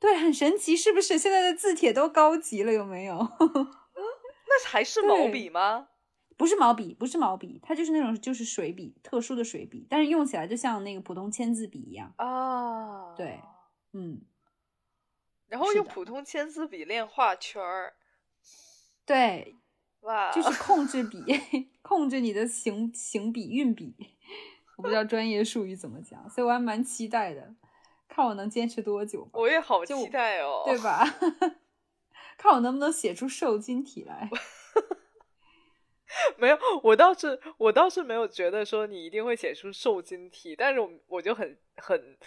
[0.00, 1.16] 对，很神奇，是不是？
[1.16, 3.16] 现在的字帖都高级了，有没有？
[3.94, 5.90] 那还是毛笔吗？
[6.36, 13.14] 不是毛笔，不是毛笔，它就是那种就是水笔，特殊的水笔，但是用起来就像那个普通签字笔一样啊。
[13.14, 13.40] 对，
[13.92, 14.20] 嗯。
[15.46, 17.94] 然后用普通签字笔练画圈儿。
[19.06, 19.56] 对。
[20.00, 21.18] 哇，就是控制笔，
[21.80, 23.94] 控制你的行行笔运笔，
[24.76, 27.54] 我不知道专业术语怎么讲，所以我还蛮期待的，
[28.06, 29.26] 看我能坚持多久。
[29.32, 31.02] 我也好期待哦，对吧？
[32.36, 34.28] 看我能不能写出瘦金体来。
[36.36, 42.18] 没有，我倒是我倒是没有觉得说你一定会写出瘦金体，但是我我就很很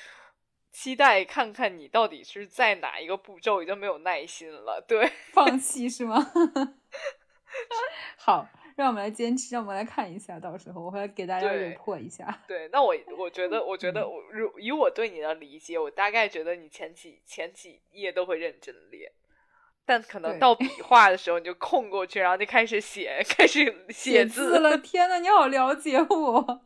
[0.80, 6.32] 期待看看你到底是在哪一个步骤已经没有耐心了，对， 放弃是吗？
[8.16, 12.44] 好，让我们来坚持，让我们来看一下，到时候我会给大家破一下。
[12.48, 19.12] 对，那我 我觉得，我觉得我如以我对你的理解，我大概觉得你前几前几页都会认真练，
[19.84, 24.78] 但可能到笔画的时候你就空过去，然后就开始写，开始写字了。
[24.78, 26.62] 天呐，你好了解我，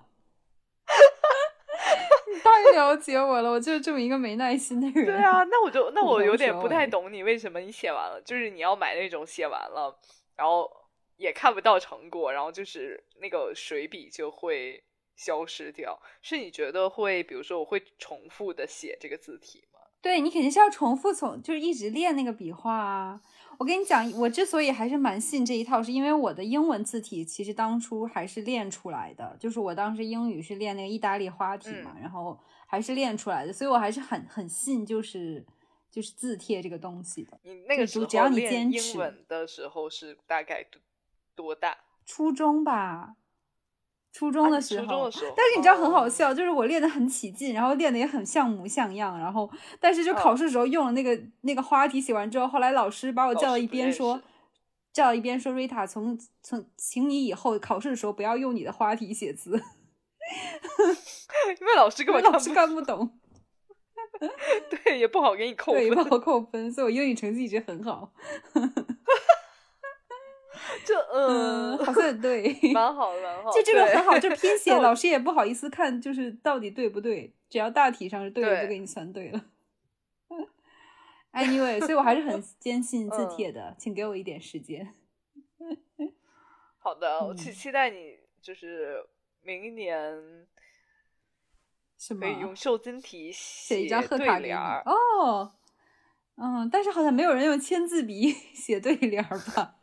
[2.34, 5.06] 你太了解我了，我就是这么一个没耐心的人。
[5.06, 10.00] 对啊，那我就那我有点不太懂你为什么你写完了，就是你要买那种写完了。
[10.36, 10.72] 然后
[11.18, 14.84] 也看不到成果，然后就是那个水笔就会
[15.16, 16.00] 消失掉。
[16.22, 19.71] 是你觉得会，比如说我会重复的写这个字体吗？
[20.02, 23.22] 对你肯定是要重复从，就是一直练那个笔画啊。
[23.58, 35.46] 我跟你讲，我之所以还是蛮信这一套，是因为我的英文字体其实当初还是练出来的，就是我当时英语是练那个意大利花体嘛，然后还是练出来的，所以我还是很很信，就是。
[35.92, 38.94] 就是字帖这个东西的，你那个时候只要你坚持。
[38.94, 40.82] 英文的时候是大概多
[41.36, 41.78] 多大？
[42.06, 43.18] 初中吧，
[44.12, 44.86] 初中的时候。
[44.86, 45.34] 初中的时候。
[45.36, 54.22] 但是你知道很好笑，就是我练的很起劲，然后练的也很像模像样，然后但是就考试的时候用了那个那个花体写完之后，后来老师把我叫到一边说，
[54.92, 59.52] 叫到一边说瑞塔，从从请你以后考试的时候不要用你的花体写字，
[61.60, 63.18] 因为老师根本老师看不懂。
[64.70, 68.12] 对，也不好给你 扣分，也不好扣分，所以我英语成绩一直很好。
[70.86, 73.56] 就嗯，嗯， 好像也对，蛮好的，蛮好的。
[73.56, 79.46] 就这个很好，就拼写 老师也不好意思看，就是到底对不对，只要大体上是对的，就给你算对了。
[81.34, 84.94] Anyway，所以我还是很坚信字嗯帖的，请给我一点时间。
[86.78, 89.02] 好的，我期嗯期待你就是
[89.42, 90.46] 明年
[91.98, 94.84] 是吗可以用瘦金题写一张贺对卡联儿。
[94.86, 95.54] 哦，
[96.36, 99.76] 嗯，但是好像没有人用签字笔写对联儿吧？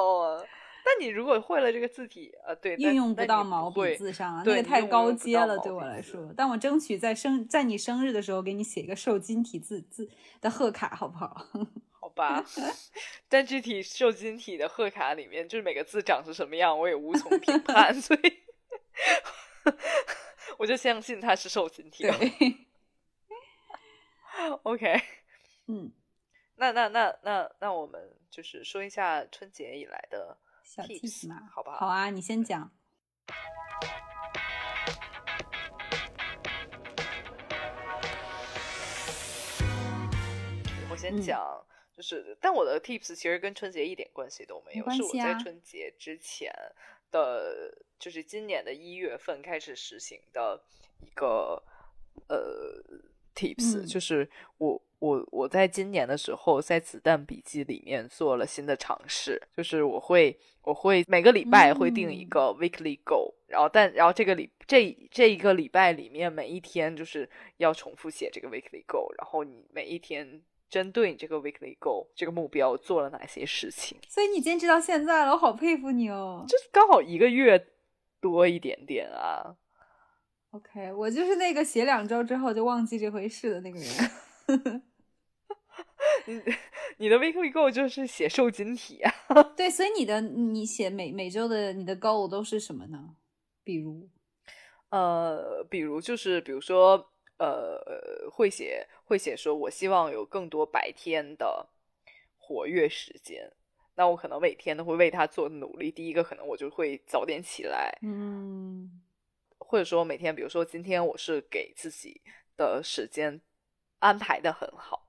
[0.00, 0.46] 哦，
[0.84, 6.32] 但你如果会了这个字体，呃，对，但运用不到毛笔字上啊，对那个太高阶了，对我来说。
[6.36, 10.08] 但我争取在生在你生日的时候给你写一个瘦金体字字
[10.40, 11.46] 的贺卡，好不好？
[11.98, 12.44] 好吧，
[13.28, 18.38] 但具体瘦金体的贺卡里面，就是每个字长是什么样，我也无从评 判，所以
[20.58, 22.04] 我就相信它是瘦金体。
[22.04, 22.56] 对
[24.62, 25.02] ，OK，
[25.66, 25.90] 嗯，
[26.58, 31.76] 那那那那那我们就是说一下春节以来的小 tips 嘛，好不好？
[31.76, 32.70] 好啊，你先讲。
[40.88, 41.62] 我先嗯讲，
[41.94, 46.50] 就是，但我的 tips 其实跟春节一点关系都没没有，是我在春节之前
[47.10, 50.58] 的，就是今年的一月份开始实行的
[51.02, 51.62] 一个
[52.28, 52.82] 呃
[53.36, 76.44] tips，、嗯就是我我我在今年的时候在子弹笔记里面做了新的尝试，就是我会我会每个礼拜会定一嗯个 weekly goal，、然后但然后这个礼这这一个礼拜里面每一天就是要重复写这个 weekly goal，然后你每一天针对你这个 weekly goal 这个目标做了哪些事情，所以你坚持到现在了，我好佩服你哦。
[76.48, 77.66] 就是刚好一个月
[78.20, 79.54] 多一点点啊。
[80.56, 84.82] OK，我就是那个写两周之后就忘记这回事的那个人。
[86.26, 86.42] 你
[86.96, 89.12] 你的 weekly goal 就是写瘦金体啊。
[89.54, 93.14] 对，所以你的你写每每周的你的 goal 都是什么呢？
[93.62, 94.08] 比如，
[94.88, 101.68] 呃，比如就是比如说呃，会写会写说，我希望有更多白天的
[102.38, 103.52] 活跃时间。
[103.96, 105.90] 那我可能每天都会为他做努力。
[105.90, 109.02] 第一个，可能我就会早点起来，嗯
[109.66, 112.20] 或者说每天，比如说今天我是给自己
[112.56, 113.40] 的时间
[113.98, 115.08] 安排的很好，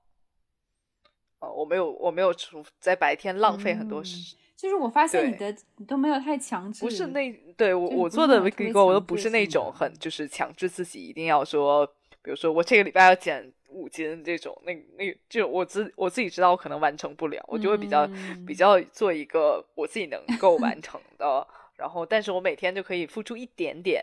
[1.38, 9.92] 呃，我没有我没有出在白天浪费很多嗯时，就是我发现你的你都没有太强制，不是那对我我做的 weekly goal 我都不是那种很。
[9.98, 11.86] 就是强制自己一定要说，
[12.22, 18.06] 比如说我这个礼拜要减五斤这种，那那就我自我自己知道我可能完成不了，我就会比较、
[18.44, 18.56] 比嗯。
[18.56, 24.02] 较做一个我自己能够完成的， 然后但是我每天就可以付出一点点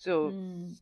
[0.00, 0.74] 就嗯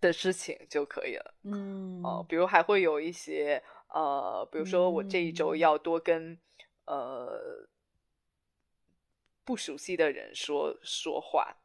[0.00, 1.34] 的事情就可以了。
[1.44, 6.36] 嗯呃，比如还会有一些呃，比如说我这一周嗯要多跟、
[6.84, 7.66] 呃
[9.44, 11.56] 不熟悉的人说说话，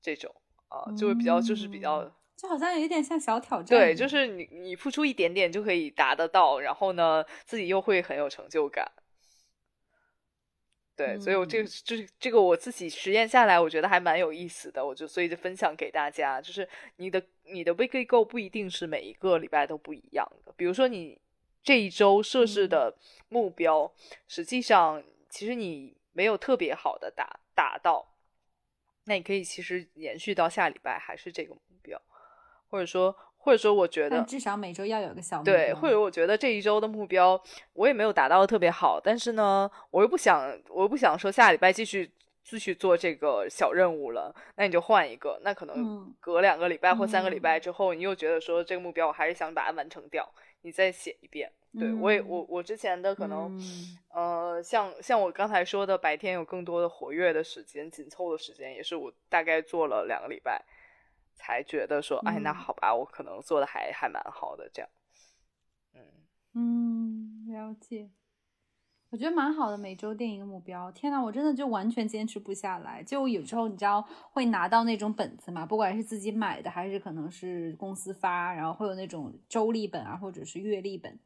[0.00, 0.34] 这种
[0.68, 8.90] 啊、呃就会比较就是比较、嗯就好像有一点像小挑战，对，就是你你付出一点点就可以达得到，然后呢自己又会很有成就感。
[10.96, 16.40] 对，所以我这个就是这个我自己实验下来，我觉得还蛮有意思的，我就所以就分享给大家。
[16.40, 21.20] 就是你的你的 weekly goal 不一定是每一个礼拜都不一样的，比如说你
[21.62, 22.68] 这一周设置嗯。
[22.68, 22.96] 的
[23.28, 23.92] 目标，
[24.28, 28.14] 实际上其实你没有特别好的达达到，
[29.06, 32.00] 那你可以其实延续到下礼拜还是这个目标，
[32.68, 37.38] 或者说或者说我觉得至少每周要有个小目对，或者我觉得这一周的目标
[37.74, 42.10] 我也没有达到的特别好，但是呢，我又不想，我又不想说下礼拜继续
[42.42, 46.14] 继续做这个小任务了，那你就换一个，那可能嗯。
[46.20, 47.60] 隔两个礼拜或三个礼拜嗯。
[47.60, 50.26] 之后，你又觉得说这个目标我还是想把它完成掉，
[50.62, 51.52] 你再写一遍。
[51.76, 53.14] 对我也我嗯我之前的。
[53.14, 53.98] 可能、嗯。
[54.14, 60.64] 呃，像像我刚才说的，白天有更多的活跃的时间，紧凑的时间，也是我大概做了两个礼拜，
[61.34, 64.88] 才觉得说，哎，那嗯好吧，我可能做的还还蛮好的，这样，
[65.94, 66.00] 嗯。
[66.54, 68.10] 嗯，了解。
[69.10, 70.90] 我觉得蛮好的，每周定一个目标。
[70.90, 73.00] 天呐，我真的就完全坚持不下来。
[73.00, 81.16] 就有时候你知道会拿到那种本子嘛，不管是自己买的还是可能是公司发，然后会有那种周历本啊，或者是月历本。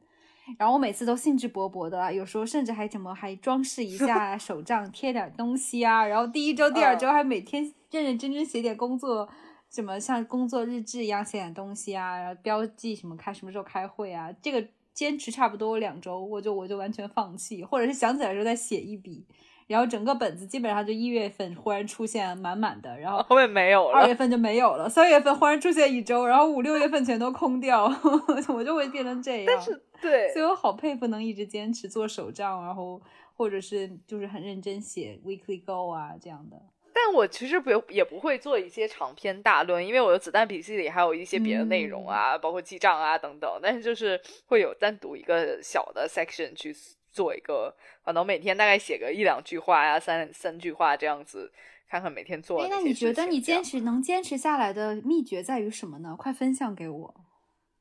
[0.59, 6.05] 然后我每次都兴致勃勃的啊，有时候甚至还怎么还装饰一下手账，贴点东西啊。
[6.05, 9.27] 然后第一周、第二周还每天认认真真写点工作，
[9.69, 14.31] 什么像工作日志一样写点东西啊，然后标记什么开什么时候开会啊。
[14.41, 19.25] 这个坚持差不多两周，我就我就完全放弃，或者是想起来的时候再写一笔。
[19.67, 23.99] 然后整个本子基本上就一月份忽然出现满满的，然后后面没有了。
[23.99, 27.85] 二月份就没有了，三月份忽然出现一周，然后五六月份全都空掉，
[28.49, 29.45] 我就会变成这样。
[29.45, 32.99] 但是对所以我好佩服能一直坚持做手账，然后
[33.35, 36.59] 或者是就是很认真写 weekly goal 啊这样的。
[37.05, 43.59] 但我其实不也不会做一些长篇大论，因为我的子弹笔记里还有一些别的内容啊，包括记账啊等等。
[43.61, 46.75] 但是就是会有单独一个小的 section 去
[47.11, 47.73] 做一个，
[48.03, 51.51] 可能每天大概写个一两句话呀，三三句话这样子。
[51.89, 52.61] 看看每天做。
[52.61, 56.15] 哎，那你觉得你坚持能坚持下来的秘诀在于什么呢？
[56.15, 57.15] 快分享给我。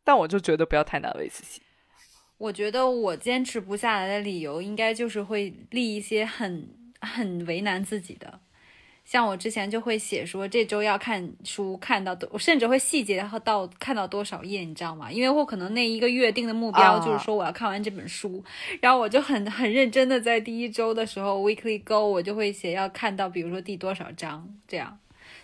[0.02, 1.60] 但我就觉得不要太难为自己。
[2.38, 6.66] 我觉得我坚持不下来的理由，应该就是会立一些很
[7.02, 8.40] 很为难自己的。
[9.08, 15.10] 像我之前就会写说这周要看书看到多，我甚至会细节到看到多少页，你知道吗？
[15.10, 18.44] 因为我可能那一个月定的目标就是说我要看完这本书，
[18.82, 24.98] 然后我就很很认真的在第一周的时候 weekly go 我就会写要看到比如说第多少章这样。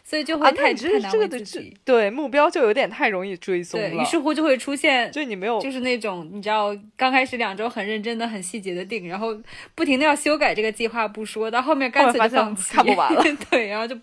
[0.06, 4.02] 所以就会太太难为自己，对目标就有点太容易追踪了。
[4.02, 9.34] 于是乎就会出现，就你没有，就是那种你知道，刚开始两周很认真的、很细节的定，然后
[9.74, 13.24] 不停的要修改这个计划不说，到后面干脆就放弃，看不完了。
[13.50, 13.98] 对，然后就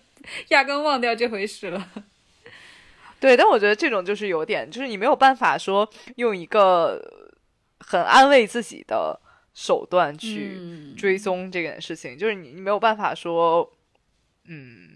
[0.48, 1.88] 压根忘掉这回事了。
[3.20, 7.00] 对，但我觉得这种就是有点，就是你没有办法说用一个
[7.78, 9.20] 很安慰自己的
[9.54, 10.58] 手段去
[10.96, 13.72] 追踪这件事情，就是你你没有办法说，
[14.48, 14.88] 嗯。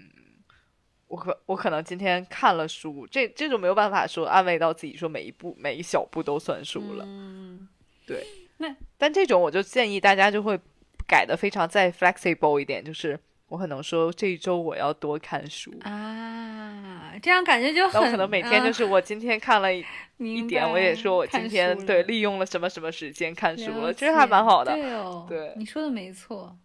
[1.09, 7.05] 我可我可能今天看了书，这这就没有办法说安慰到自己，说每一步每一小步都算数了。
[7.07, 7.69] 嗯，
[8.07, 8.27] 对。
[8.59, 10.59] 那但这种我就建议大家就会
[11.07, 18.03] 改的非常再 flexible 一点，就是我可能说这一周我要多看书啊，这样感觉就很。
[18.03, 24.73] 我可能每天就是我今天看了一 点，我也说我今天对利用了什么什么时间看书了，其实还蛮好的。
[24.73, 26.57] 对哦，对，你说的没错。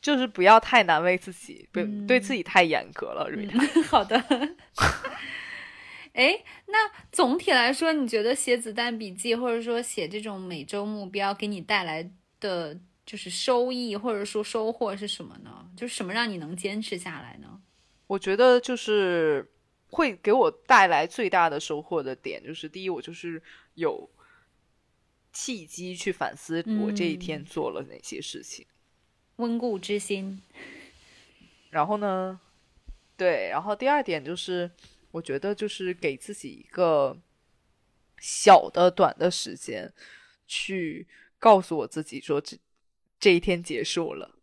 [0.00, 3.28] 就是不要太难为自己，不对自己太严格了。
[3.30, 4.16] 瑞塔， 好的。
[6.14, 12.76] 哎，那总体来说，你觉得写子弹笔记，或者说写这种每周目标，给你带来的
[13.06, 15.70] 就是收益，或者说收获是什么呢？
[15.76, 17.60] 就是什么让你能坚持下来呢？
[18.08, 19.48] 我觉得就是
[19.90, 23.40] 会给我带来最大的收获的点，就是第一，我就是
[23.74, 24.10] 有
[25.32, 28.66] 契机去反思我这一天做了哪些事情。
[29.38, 30.40] 温故知新，
[31.70, 32.38] 然后呢？
[33.16, 34.70] 对，然后第二点就是，
[35.10, 37.16] 我觉得就是给自己一个
[38.20, 39.92] 小的、短的时间，
[40.46, 41.06] 去
[41.38, 42.56] 告诉我自己说，这
[43.18, 44.38] 这一天结束了。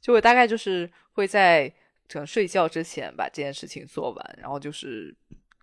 [0.00, 1.68] 就我大概就是会在
[2.08, 5.14] 可能睡觉之前把这件事情做完，然后就是。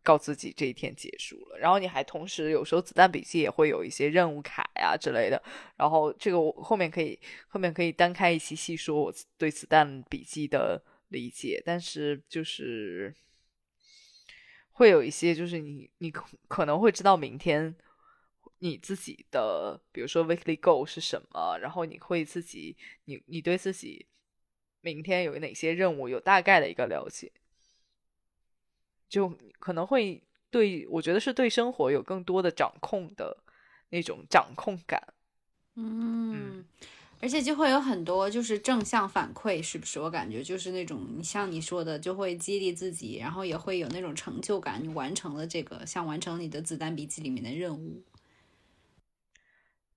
[0.03, 5.41] 告自己这一天结束了，然后你还同时有时候子弹笔记也会有一些任务卡呀之类的，
[5.77, 13.13] 然后这个我后面可以后面可以单开一期细说我对子弹笔记的理解，但是就是
[14.71, 17.75] 会有一些就是你你可可能会知道明天
[18.59, 22.75] 你自己的比如说 weekly goal 是什么，然后你会自己
[23.05, 24.07] 你你对自己
[24.81, 27.31] 明天有哪些任务有大概的一个了解。
[29.11, 33.37] 就可能会对我觉得是对生活有更多的掌控的
[33.89, 35.13] 那种掌控感，
[35.75, 36.63] 嗯，
[37.19, 39.99] 而且就会有很多就是正向反馈，是不是？
[39.99, 48.01] 我感觉就是那种你像你说的，就会激励自己，然后也会有那种成就感，你完成了这个，像完成你的子弹笔记里面的任务。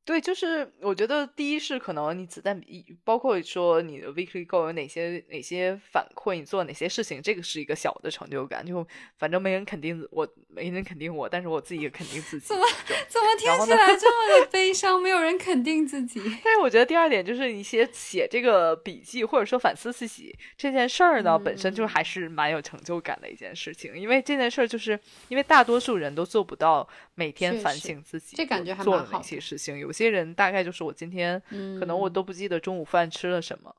[0.06, 8.64] 对，就是我觉得第一是可能你子弹笔，包括说你的 weekly goal 有哪些哪些反馈，你做哪些事情，这个是一个小的成就感。
[8.66, 8.86] 就
[9.16, 12.46] 反正没人肯定我，没人肯定我，但是我自己也肯定自己。
[12.48, 12.62] 怎么
[13.08, 15.00] 怎么听起来 这么的悲伤？
[15.00, 16.20] 没有人肯定自己。
[16.44, 23.98] 但是我觉得第二点就是一些写这个笔记或者说反思自己这件事儿呢，本身就还是蛮有成就感的一件事情。
[23.98, 29.93] 因为这件事儿就是因为大多数人都做不到每天反省自己，这感觉还做了哪些事情有。
[29.94, 31.40] 有些人大概就是我今天，
[31.78, 33.72] 可能我都不记得中午饭吃了什么，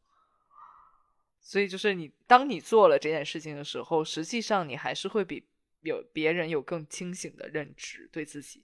[1.42, 5.44] 所以就是你当你做了这件事情的时候，实际上你还是会比
[5.82, 8.64] 有别人有更清醒的认知对自己。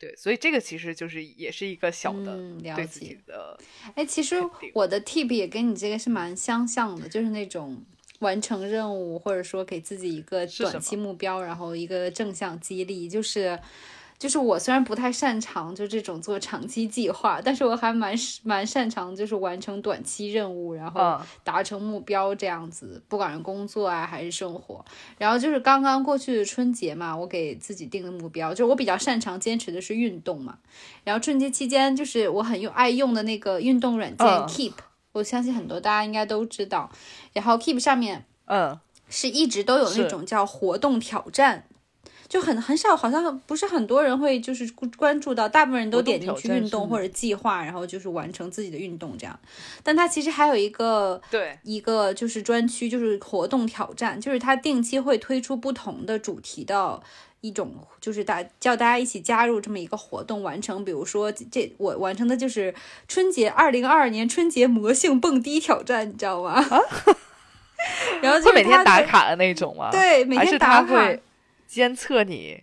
[0.00, 3.56] 对，所以这个其实就是也是一个小的了解的。
[3.94, 4.34] 哎，其实
[4.72, 7.80] 我的 tip 也跟你这个是蛮相像的，就是那种
[8.18, 13.56] 完成任务，或者说给自己一个短期目标，然后一个正向激励，就是。
[14.24, 24.82] 就是我虽然不太擅长就这种做长期计划，但是我还蛮蛮擅长就是完成短期任务，然后达成目标这样子，不管是工作啊还是生活。
[25.18, 30.56] 然后就是刚刚过去的春节嘛，我给自己定的目标，就是我比较擅长坚持的是运动嘛。
[31.04, 34.72] 然后春节期间就是我很用爱用的那个运动软件 Keep，
[35.12, 36.90] 我相信很多大家应该都知道。
[37.34, 41.66] 然后 Keep 上面，嗯，是一直都有那种叫活动挑战。
[42.34, 49.38] 就很很少，好像不是很多人会就是关注到，大部分人都点进去运动或者计划，然后就是完成自己的运动这样。
[49.84, 57.00] 但它其实还有一个对，一个就是专区，就是活动挑战，就是它定期会推出不同的主题的
[57.40, 60.84] 一种，就是大叫大家一起加入这么一个活动完成。
[60.84, 62.74] 比如说这我完成的就是
[63.06, 66.60] 春节二零二二年春节魔性蹦迪挑战，你知道吗？
[68.20, 71.08] 然后就每天打卡的那种吗？，对，每天打卡，
[71.74, 72.62] 监测你？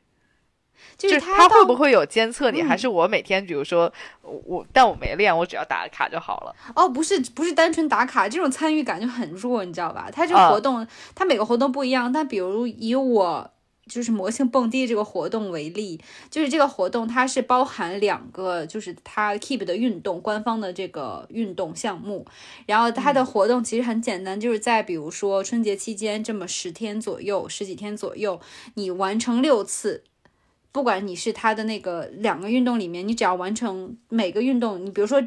[0.97, 2.61] 就是他会不会有监测你？
[2.61, 3.91] 嗯还是我每天，比如说
[4.21, 6.55] 我我，但我没练，我只要打卡就好了。
[6.75, 10.09] 哦，不是不是单纯打卡，这种参与感就很弱，你知道吧？
[10.11, 12.11] 他这个啊活动，它每个活动不一样。
[12.11, 13.51] 但比如以我
[13.87, 22.25] 就是魔性蹦迪这个活动为例，就是这个活动它是包含两个，就是它 Keep 的运动官方的这个运动项目。
[22.65, 28.39] 然后它的活动其实很简单，就是在比如说春节期间这么十天左右、十几天左右，
[28.75, 30.03] 你完成六次。
[30.73, 35.21] 不管你是它的那个两个运动里面，你只要完成每个运动，你比如说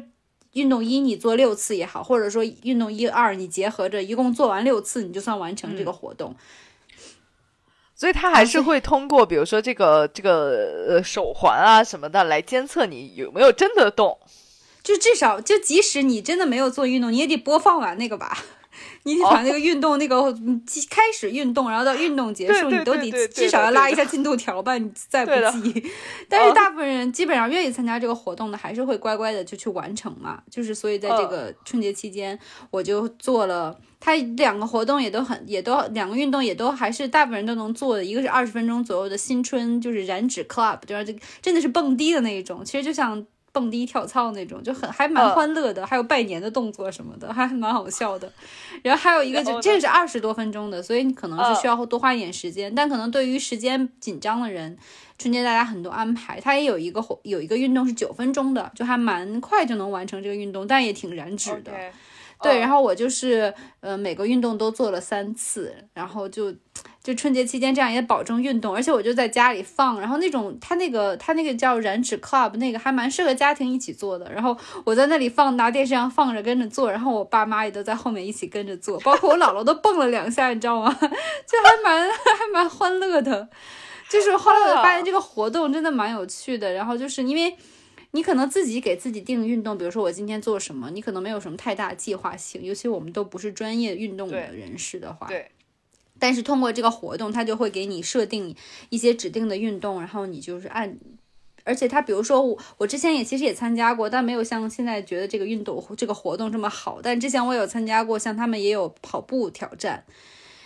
[0.53, 6.35] 运动一你做六次也好，或者说运动一二你结合着一共做完六次，你就算完成这个活动。
[7.95, 14.17] 所以他还是会通过，比如说这个这个呃手环啊什么的来监测你有没有真的动。
[14.83, 18.37] 就至少就即使你真的没有做运动，你也得播放完那个吧。
[19.03, 20.33] 你得把那个运动那个
[20.89, 25.91] 开始运动，然后到运动结束，你都得至少要拉一下进度条吧，你再不对的记。
[26.27, 30.43] 但是哦大部分人基本上愿意参加这个活动的，还是会乖乖的就去完成嘛。
[30.51, 32.37] 就是所以在这嗯个春节期间，
[32.69, 33.75] 我就做了。
[34.05, 38.05] 它两个活动也都很，也都两个运动也都还是大部分人都能做的。
[38.05, 48.31] 一个是二十分钟左右的新春，就是燃脂 club，就是这真的是蹦迪的那一种，其实就像蹦迪跳操那种，就很还蛮嗯欢乐的，还有拜年的动作什么的， 还蛮好笑的。
[48.83, 54.77] 然后还有一个就这个是二十多分钟的，所以你可能嗯是需要多花一点时间，但可能对于时间紧张的人，
[55.17, 61.71] 春节大家很多安排，它也有一个有一个运动是九分钟的，就还蛮快就能完成这个运动，但也挺燃脂的。
[62.45, 66.53] 对，嗯然后我就是呃每个运动都做了三次，然后就
[67.03, 80.91] 就春节期间这样也保证运动，而且我就在家里放，然后那种他那个他那个叫燃脂 club 那个还蛮适合家庭一起做的，然后我在那里放拿电视上放着跟着做，然后我爸妈也都在后面一起跟着做，包括我姥姥都蹦了两下，你知道吗？
[80.99, 83.49] 就还蛮还蛮欢乐的。
[84.07, 87.55] 就是后来我就发现这个活动真的蛮有趣的，然后就是因为
[88.15, 95.51] 你可能自己给自己定运动，比如说我今天做什么，你可能没有什么太大计划性，尤其我们都不是专业运动的人士的话，对，
[96.17, 98.55] 但是通过这个活动，它就会给你设定
[98.87, 100.97] 一些指定的运动，然后你就是按。
[101.67, 106.99] 而且他，比如说我，我之前也其实也参加过，但没有像现在觉得这个运动这个活动这么好。
[107.01, 110.05] 但之前我有参加过，像他们也有跑步挑战，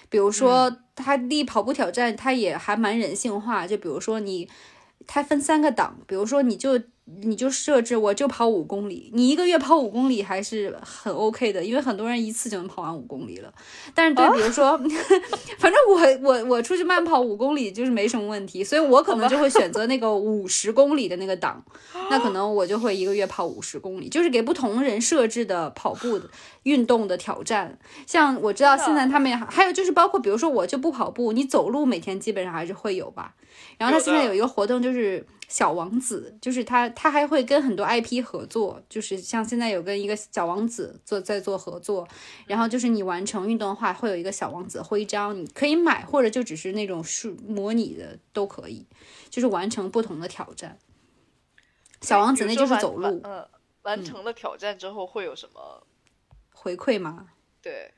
[0.10, 3.66] 比如说他第跑步挑战，他也还蛮人性化。
[3.66, 4.50] 就比如说你，
[5.08, 6.78] 它分三个档，比如说你就
[7.22, 13.54] 你就设置我就跑五公里，你一个月跑五公里还是很 OK 的，因为很多人一次就能跑完五公里了。
[13.94, 14.78] 但是对，比如说，
[15.58, 21.64] 反正我我我出去慢跑五公里就是没什么问题，所以我可能就会选择那个五十公里的那个档，
[22.10, 26.30] 那可能我就会一个月跑五十公里，就是给不同人设置的跑步的
[26.64, 27.78] 运动的挑战。
[28.06, 33.34] 像我知道现在他们还有就是包括比如说我就不跑步，你走路每天基本上还是会有吧。
[33.78, 42.08] 然后他现在有一个活动就是小王子，就是他他还会跟很多 IP 合作，就是像现在有跟一个小王子做在做合作，
[42.46, 48.86] 然后就是你完成运动的话，会有一个小王子徽章，你可以买或者就只是那种数模拟的都可以，
[49.30, 50.78] 就是完成不同的挑战。
[52.02, 53.46] 小王子那就是走路嗯，
[53.82, 55.84] 完成了挑战之后会有什么？
[56.54, 57.28] 回馈吗？
[57.62, 57.92] 对，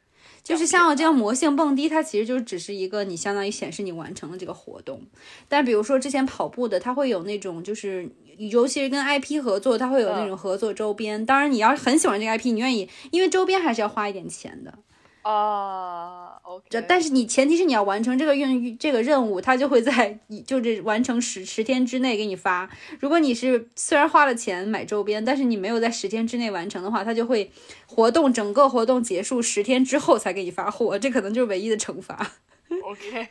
[0.43, 5.01] 就是像我这样魔性蹦迪，它其实就是只是一个你相当于显示你完成了这个活动。
[5.47, 11.23] 但比如说之前跑步的，它会有那种就是，尤其是跟 IP 合作，它会有那种合作周边。
[11.25, 14.79] 当然，你要是很喜欢这个 IP，你愿意，因为周边还是要花一点钱的。
[15.23, 22.69] 啊，OK，这但是你前提是你要完成这个运这个任务，他就会在就是完成十十天之内给你发。
[22.99, 27.51] 如果你是虽然花了钱买周边，但是你没有在十天之内完成的话，他就会
[27.85, 32.33] 活动整个活动结束十天之后才给你发货，这可能就是唯一的惩罚。
[32.83, 33.27] OK，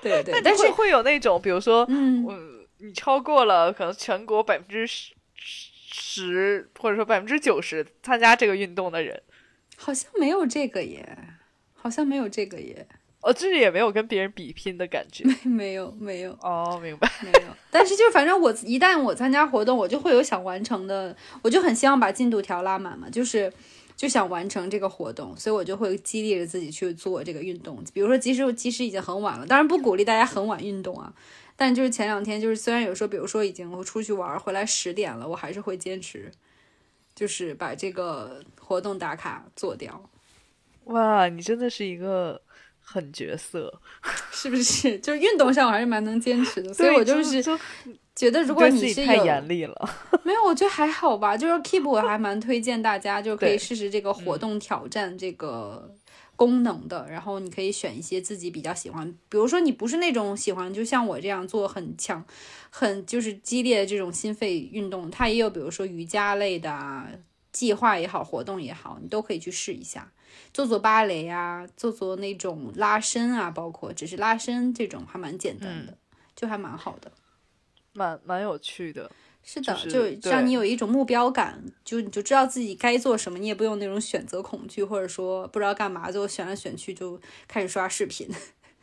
[0.00, 9.20] 对 对，但但是会会有那种，比如说，嗯，嗯，你超过了可能全国百分之十十或者说百分之九十参加这个运动的人，
[9.80, 11.16] 好像没有这个耶，
[11.72, 12.84] 好像没有这个耶，
[13.20, 15.24] 哦，这也没有跟别人比拼的感觉。
[15.48, 16.32] 没有没有。
[16.42, 17.08] 哦，明白。
[17.22, 23.08] 没有，但是就是反正我一旦我参加活动，我就会有想完成的，我就很希望把进度条拉满嘛。
[23.08, 23.52] 就是
[23.96, 27.82] 就想完成这个活动，所以我就会激励着自己去做这个运动。
[27.94, 31.12] 比如说，即使即使已经很晚了，当然不鼓励大家很晚运动啊。
[31.56, 36.30] 但就是前两天，就是虽然有时候，比如说已经出去玩回来十点了，我还是会坚持，
[37.18, 40.00] 就是把这个活动打卡做掉。
[40.84, 42.40] 哇，你真的是一个
[42.80, 43.72] 狠角色，
[44.30, 44.96] 是不是？
[45.00, 47.42] 就是运动上我还是蛮能坚持的，所以我就是
[48.14, 49.90] 觉得如果你是太严厉了，
[50.22, 51.36] 没有，我觉得还好吧。
[51.36, 55.92] 就是 Keep 我还蛮推荐大家，就可以试试这个活动挑战这个。
[56.38, 62.24] 功能的，然后你可以选一些自己比较喜欢，比如说你不是那种喜欢就像我这样做很强、
[62.70, 67.08] 很就是激烈的这种心肺运动，它也有比如说瑜伽类的啊，
[67.50, 70.12] 计划也好，活动也好，你都可以去试一下，
[70.54, 75.98] 做做芭蕾啊，做做那种拉伸啊，包括只是拉伸这种还蛮简单的，
[76.36, 77.10] 就还蛮好的，
[77.92, 79.10] 蛮蛮有趣的。
[79.50, 79.74] 是的，
[80.16, 88.28] 就让你有一种目标感，就你就知道自己该做什么，你也不用那种选择恐惧，或者说不知道干嘛，最后选来选去就开始刷视频。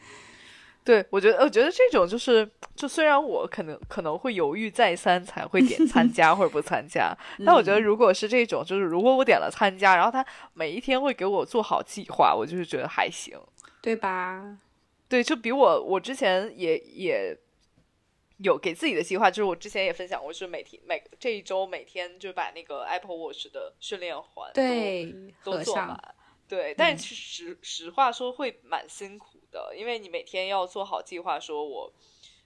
[0.84, 13.38] 对，我觉得，我觉得这种就是，就虽然我可能可能会犹豫再三才会点 参加或者不参加，但我觉得如果是这种，就是如果我点了参加，然后他每一天会给我做好计划，我就是觉得还行，
[13.84, 14.58] 对吧？
[15.08, 17.38] 对，就比我我之前也也。
[18.38, 26.16] 有给自己的计划，就是我之前也分享过，是每天每这一周每天就把那个 Apple Watch 的训练环对都做满，
[26.48, 31.94] 对，但是实实话说会蛮辛苦的，因为你每天要做好计划，说我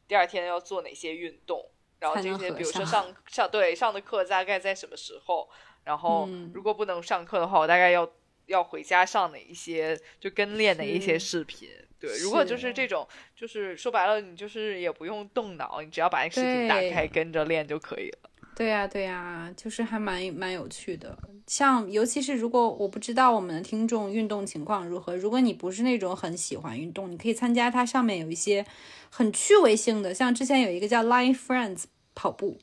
[0.07, 1.69] 第二天要做哪些运动，
[1.99, 5.49] 然后这些比如说上上对上的课大概在什么时候，
[5.85, 8.07] 然后如果不能上课的话，我大概要
[8.45, 11.67] 要回家上哪一些就跟练哪一些视频。
[11.99, 18.29] 对，如果就是这种，就是说白了，你就是也不用动脑，你只要把那个视频打开，跟着练就可以了。
[18.55, 21.17] 对呀，对呀，就是还蛮蛮有趣的。
[21.47, 28.65] 像尤其是如果我不知道我们的听众运动情况如何，如果你不是那种很喜欢运动，你可以参加它上面有一些
[29.09, 32.59] 很趣味性的，像之前有一个叫 Line Friends 跑步。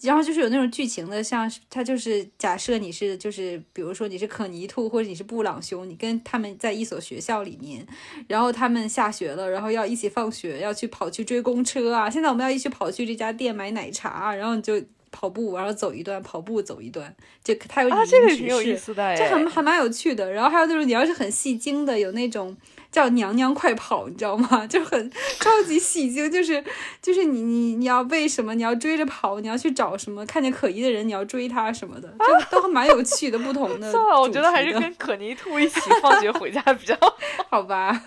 [0.00, 7.86] 然后就是有那种剧情的，像他就是假设你是就是比如说你是可尼兔或者你是布朗熊，你跟他们在一所学校里面，
[8.28, 12.08] 然后他们下学了，然后要一起放学，要去跑去追公车啊。
[12.08, 17.12] 现在我们要一起跑去这家店买奶茶，然后你就跑步，然后走一段，跑步走一段，
[17.42, 20.30] 就他有啊，这个挺有意思的，这很还蛮有趣的。
[20.30, 22.56] 然后还有那种你要是很戏精的，有那种。
[22.92, 24.64] 叫娘娘快跑，你知道吗？
[24.68, 25.10] 就很
[25.40, 26.62] 超级戏精，就是
[27.02, 29.40] 就是你你你要为什么你要追着跑？
[29.40, 30.24] 你要去找什么？
[30.26, 33.38] 看见可疑的人你要追他什么的，就都蛮有趣的。
[33.38, 36.94] 不同的， 算了，我觉得还是跟可妮兔一起放学回家比较
[37.48, 38.04] 好吧。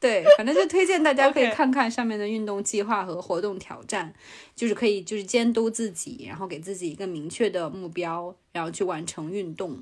[0.00, 4.12] 对，反正就推荐大家可以看看上面的运动计划和活动挑战，
[4.54, 9.78] 就是可以就是监督自己，然后给自己一个明确的目标，然后去完成运动。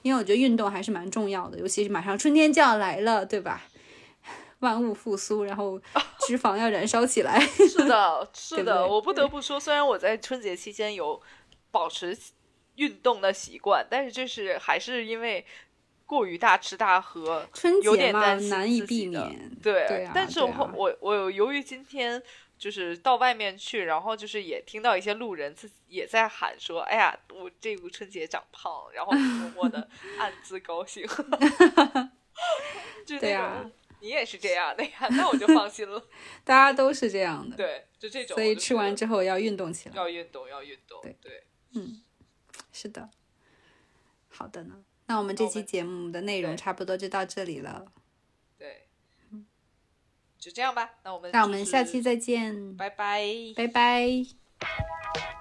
[0.00, 3.64] 因为我觉得运动还是蛮重要的，尤其是马上春天就要来了，对吧？
[4.60, 5.78] 万物复苏，然后
[6.26, 7.38] 脂肪要燃烧起来。
[7.68, 11.20] 是的， 是的，我不得不说，虽然我在春节期间有
[11.70, 12.16] 保持
[12.76, 15.44] 运动的习惯，但是这是还是因为
[16.06, 19.50] 过于大吃大喝，春节嘛难以避免。
[19.62, 22.22] 对，但是我我我由于今天
[22.56, 29.88] 就是到外面去，然后就是也听到一些路人自己也在喊说：“哎呀，我这个春节长胖。”然后默默的
[30.18, 31.06] 暗自高兴。
[33.06, 33.64] 对呀。
[34.06, 36.00] 你也是这样的呀，那我就放心了。
[36.44, 38.36] 大家都是这样的，对，就这种。
[38.36, 41.00] 所以吃完之后要运动起来，要运动，要运动。
[41.02, 42.00] 对对，嗯，
[42.72, 43.10] 是的。
[44.28, 47.84] 好的呢，那我们这期节目的内容差不多就到这里了。
[48.56, 48.86] 对，
[49.32, 49.44] 嗯
[50.38, 50.88] 就这样吧。
[51.02, 53.26] 那我们那我们下期再见，拜拜，
[53.56, 55.35] 拜拜。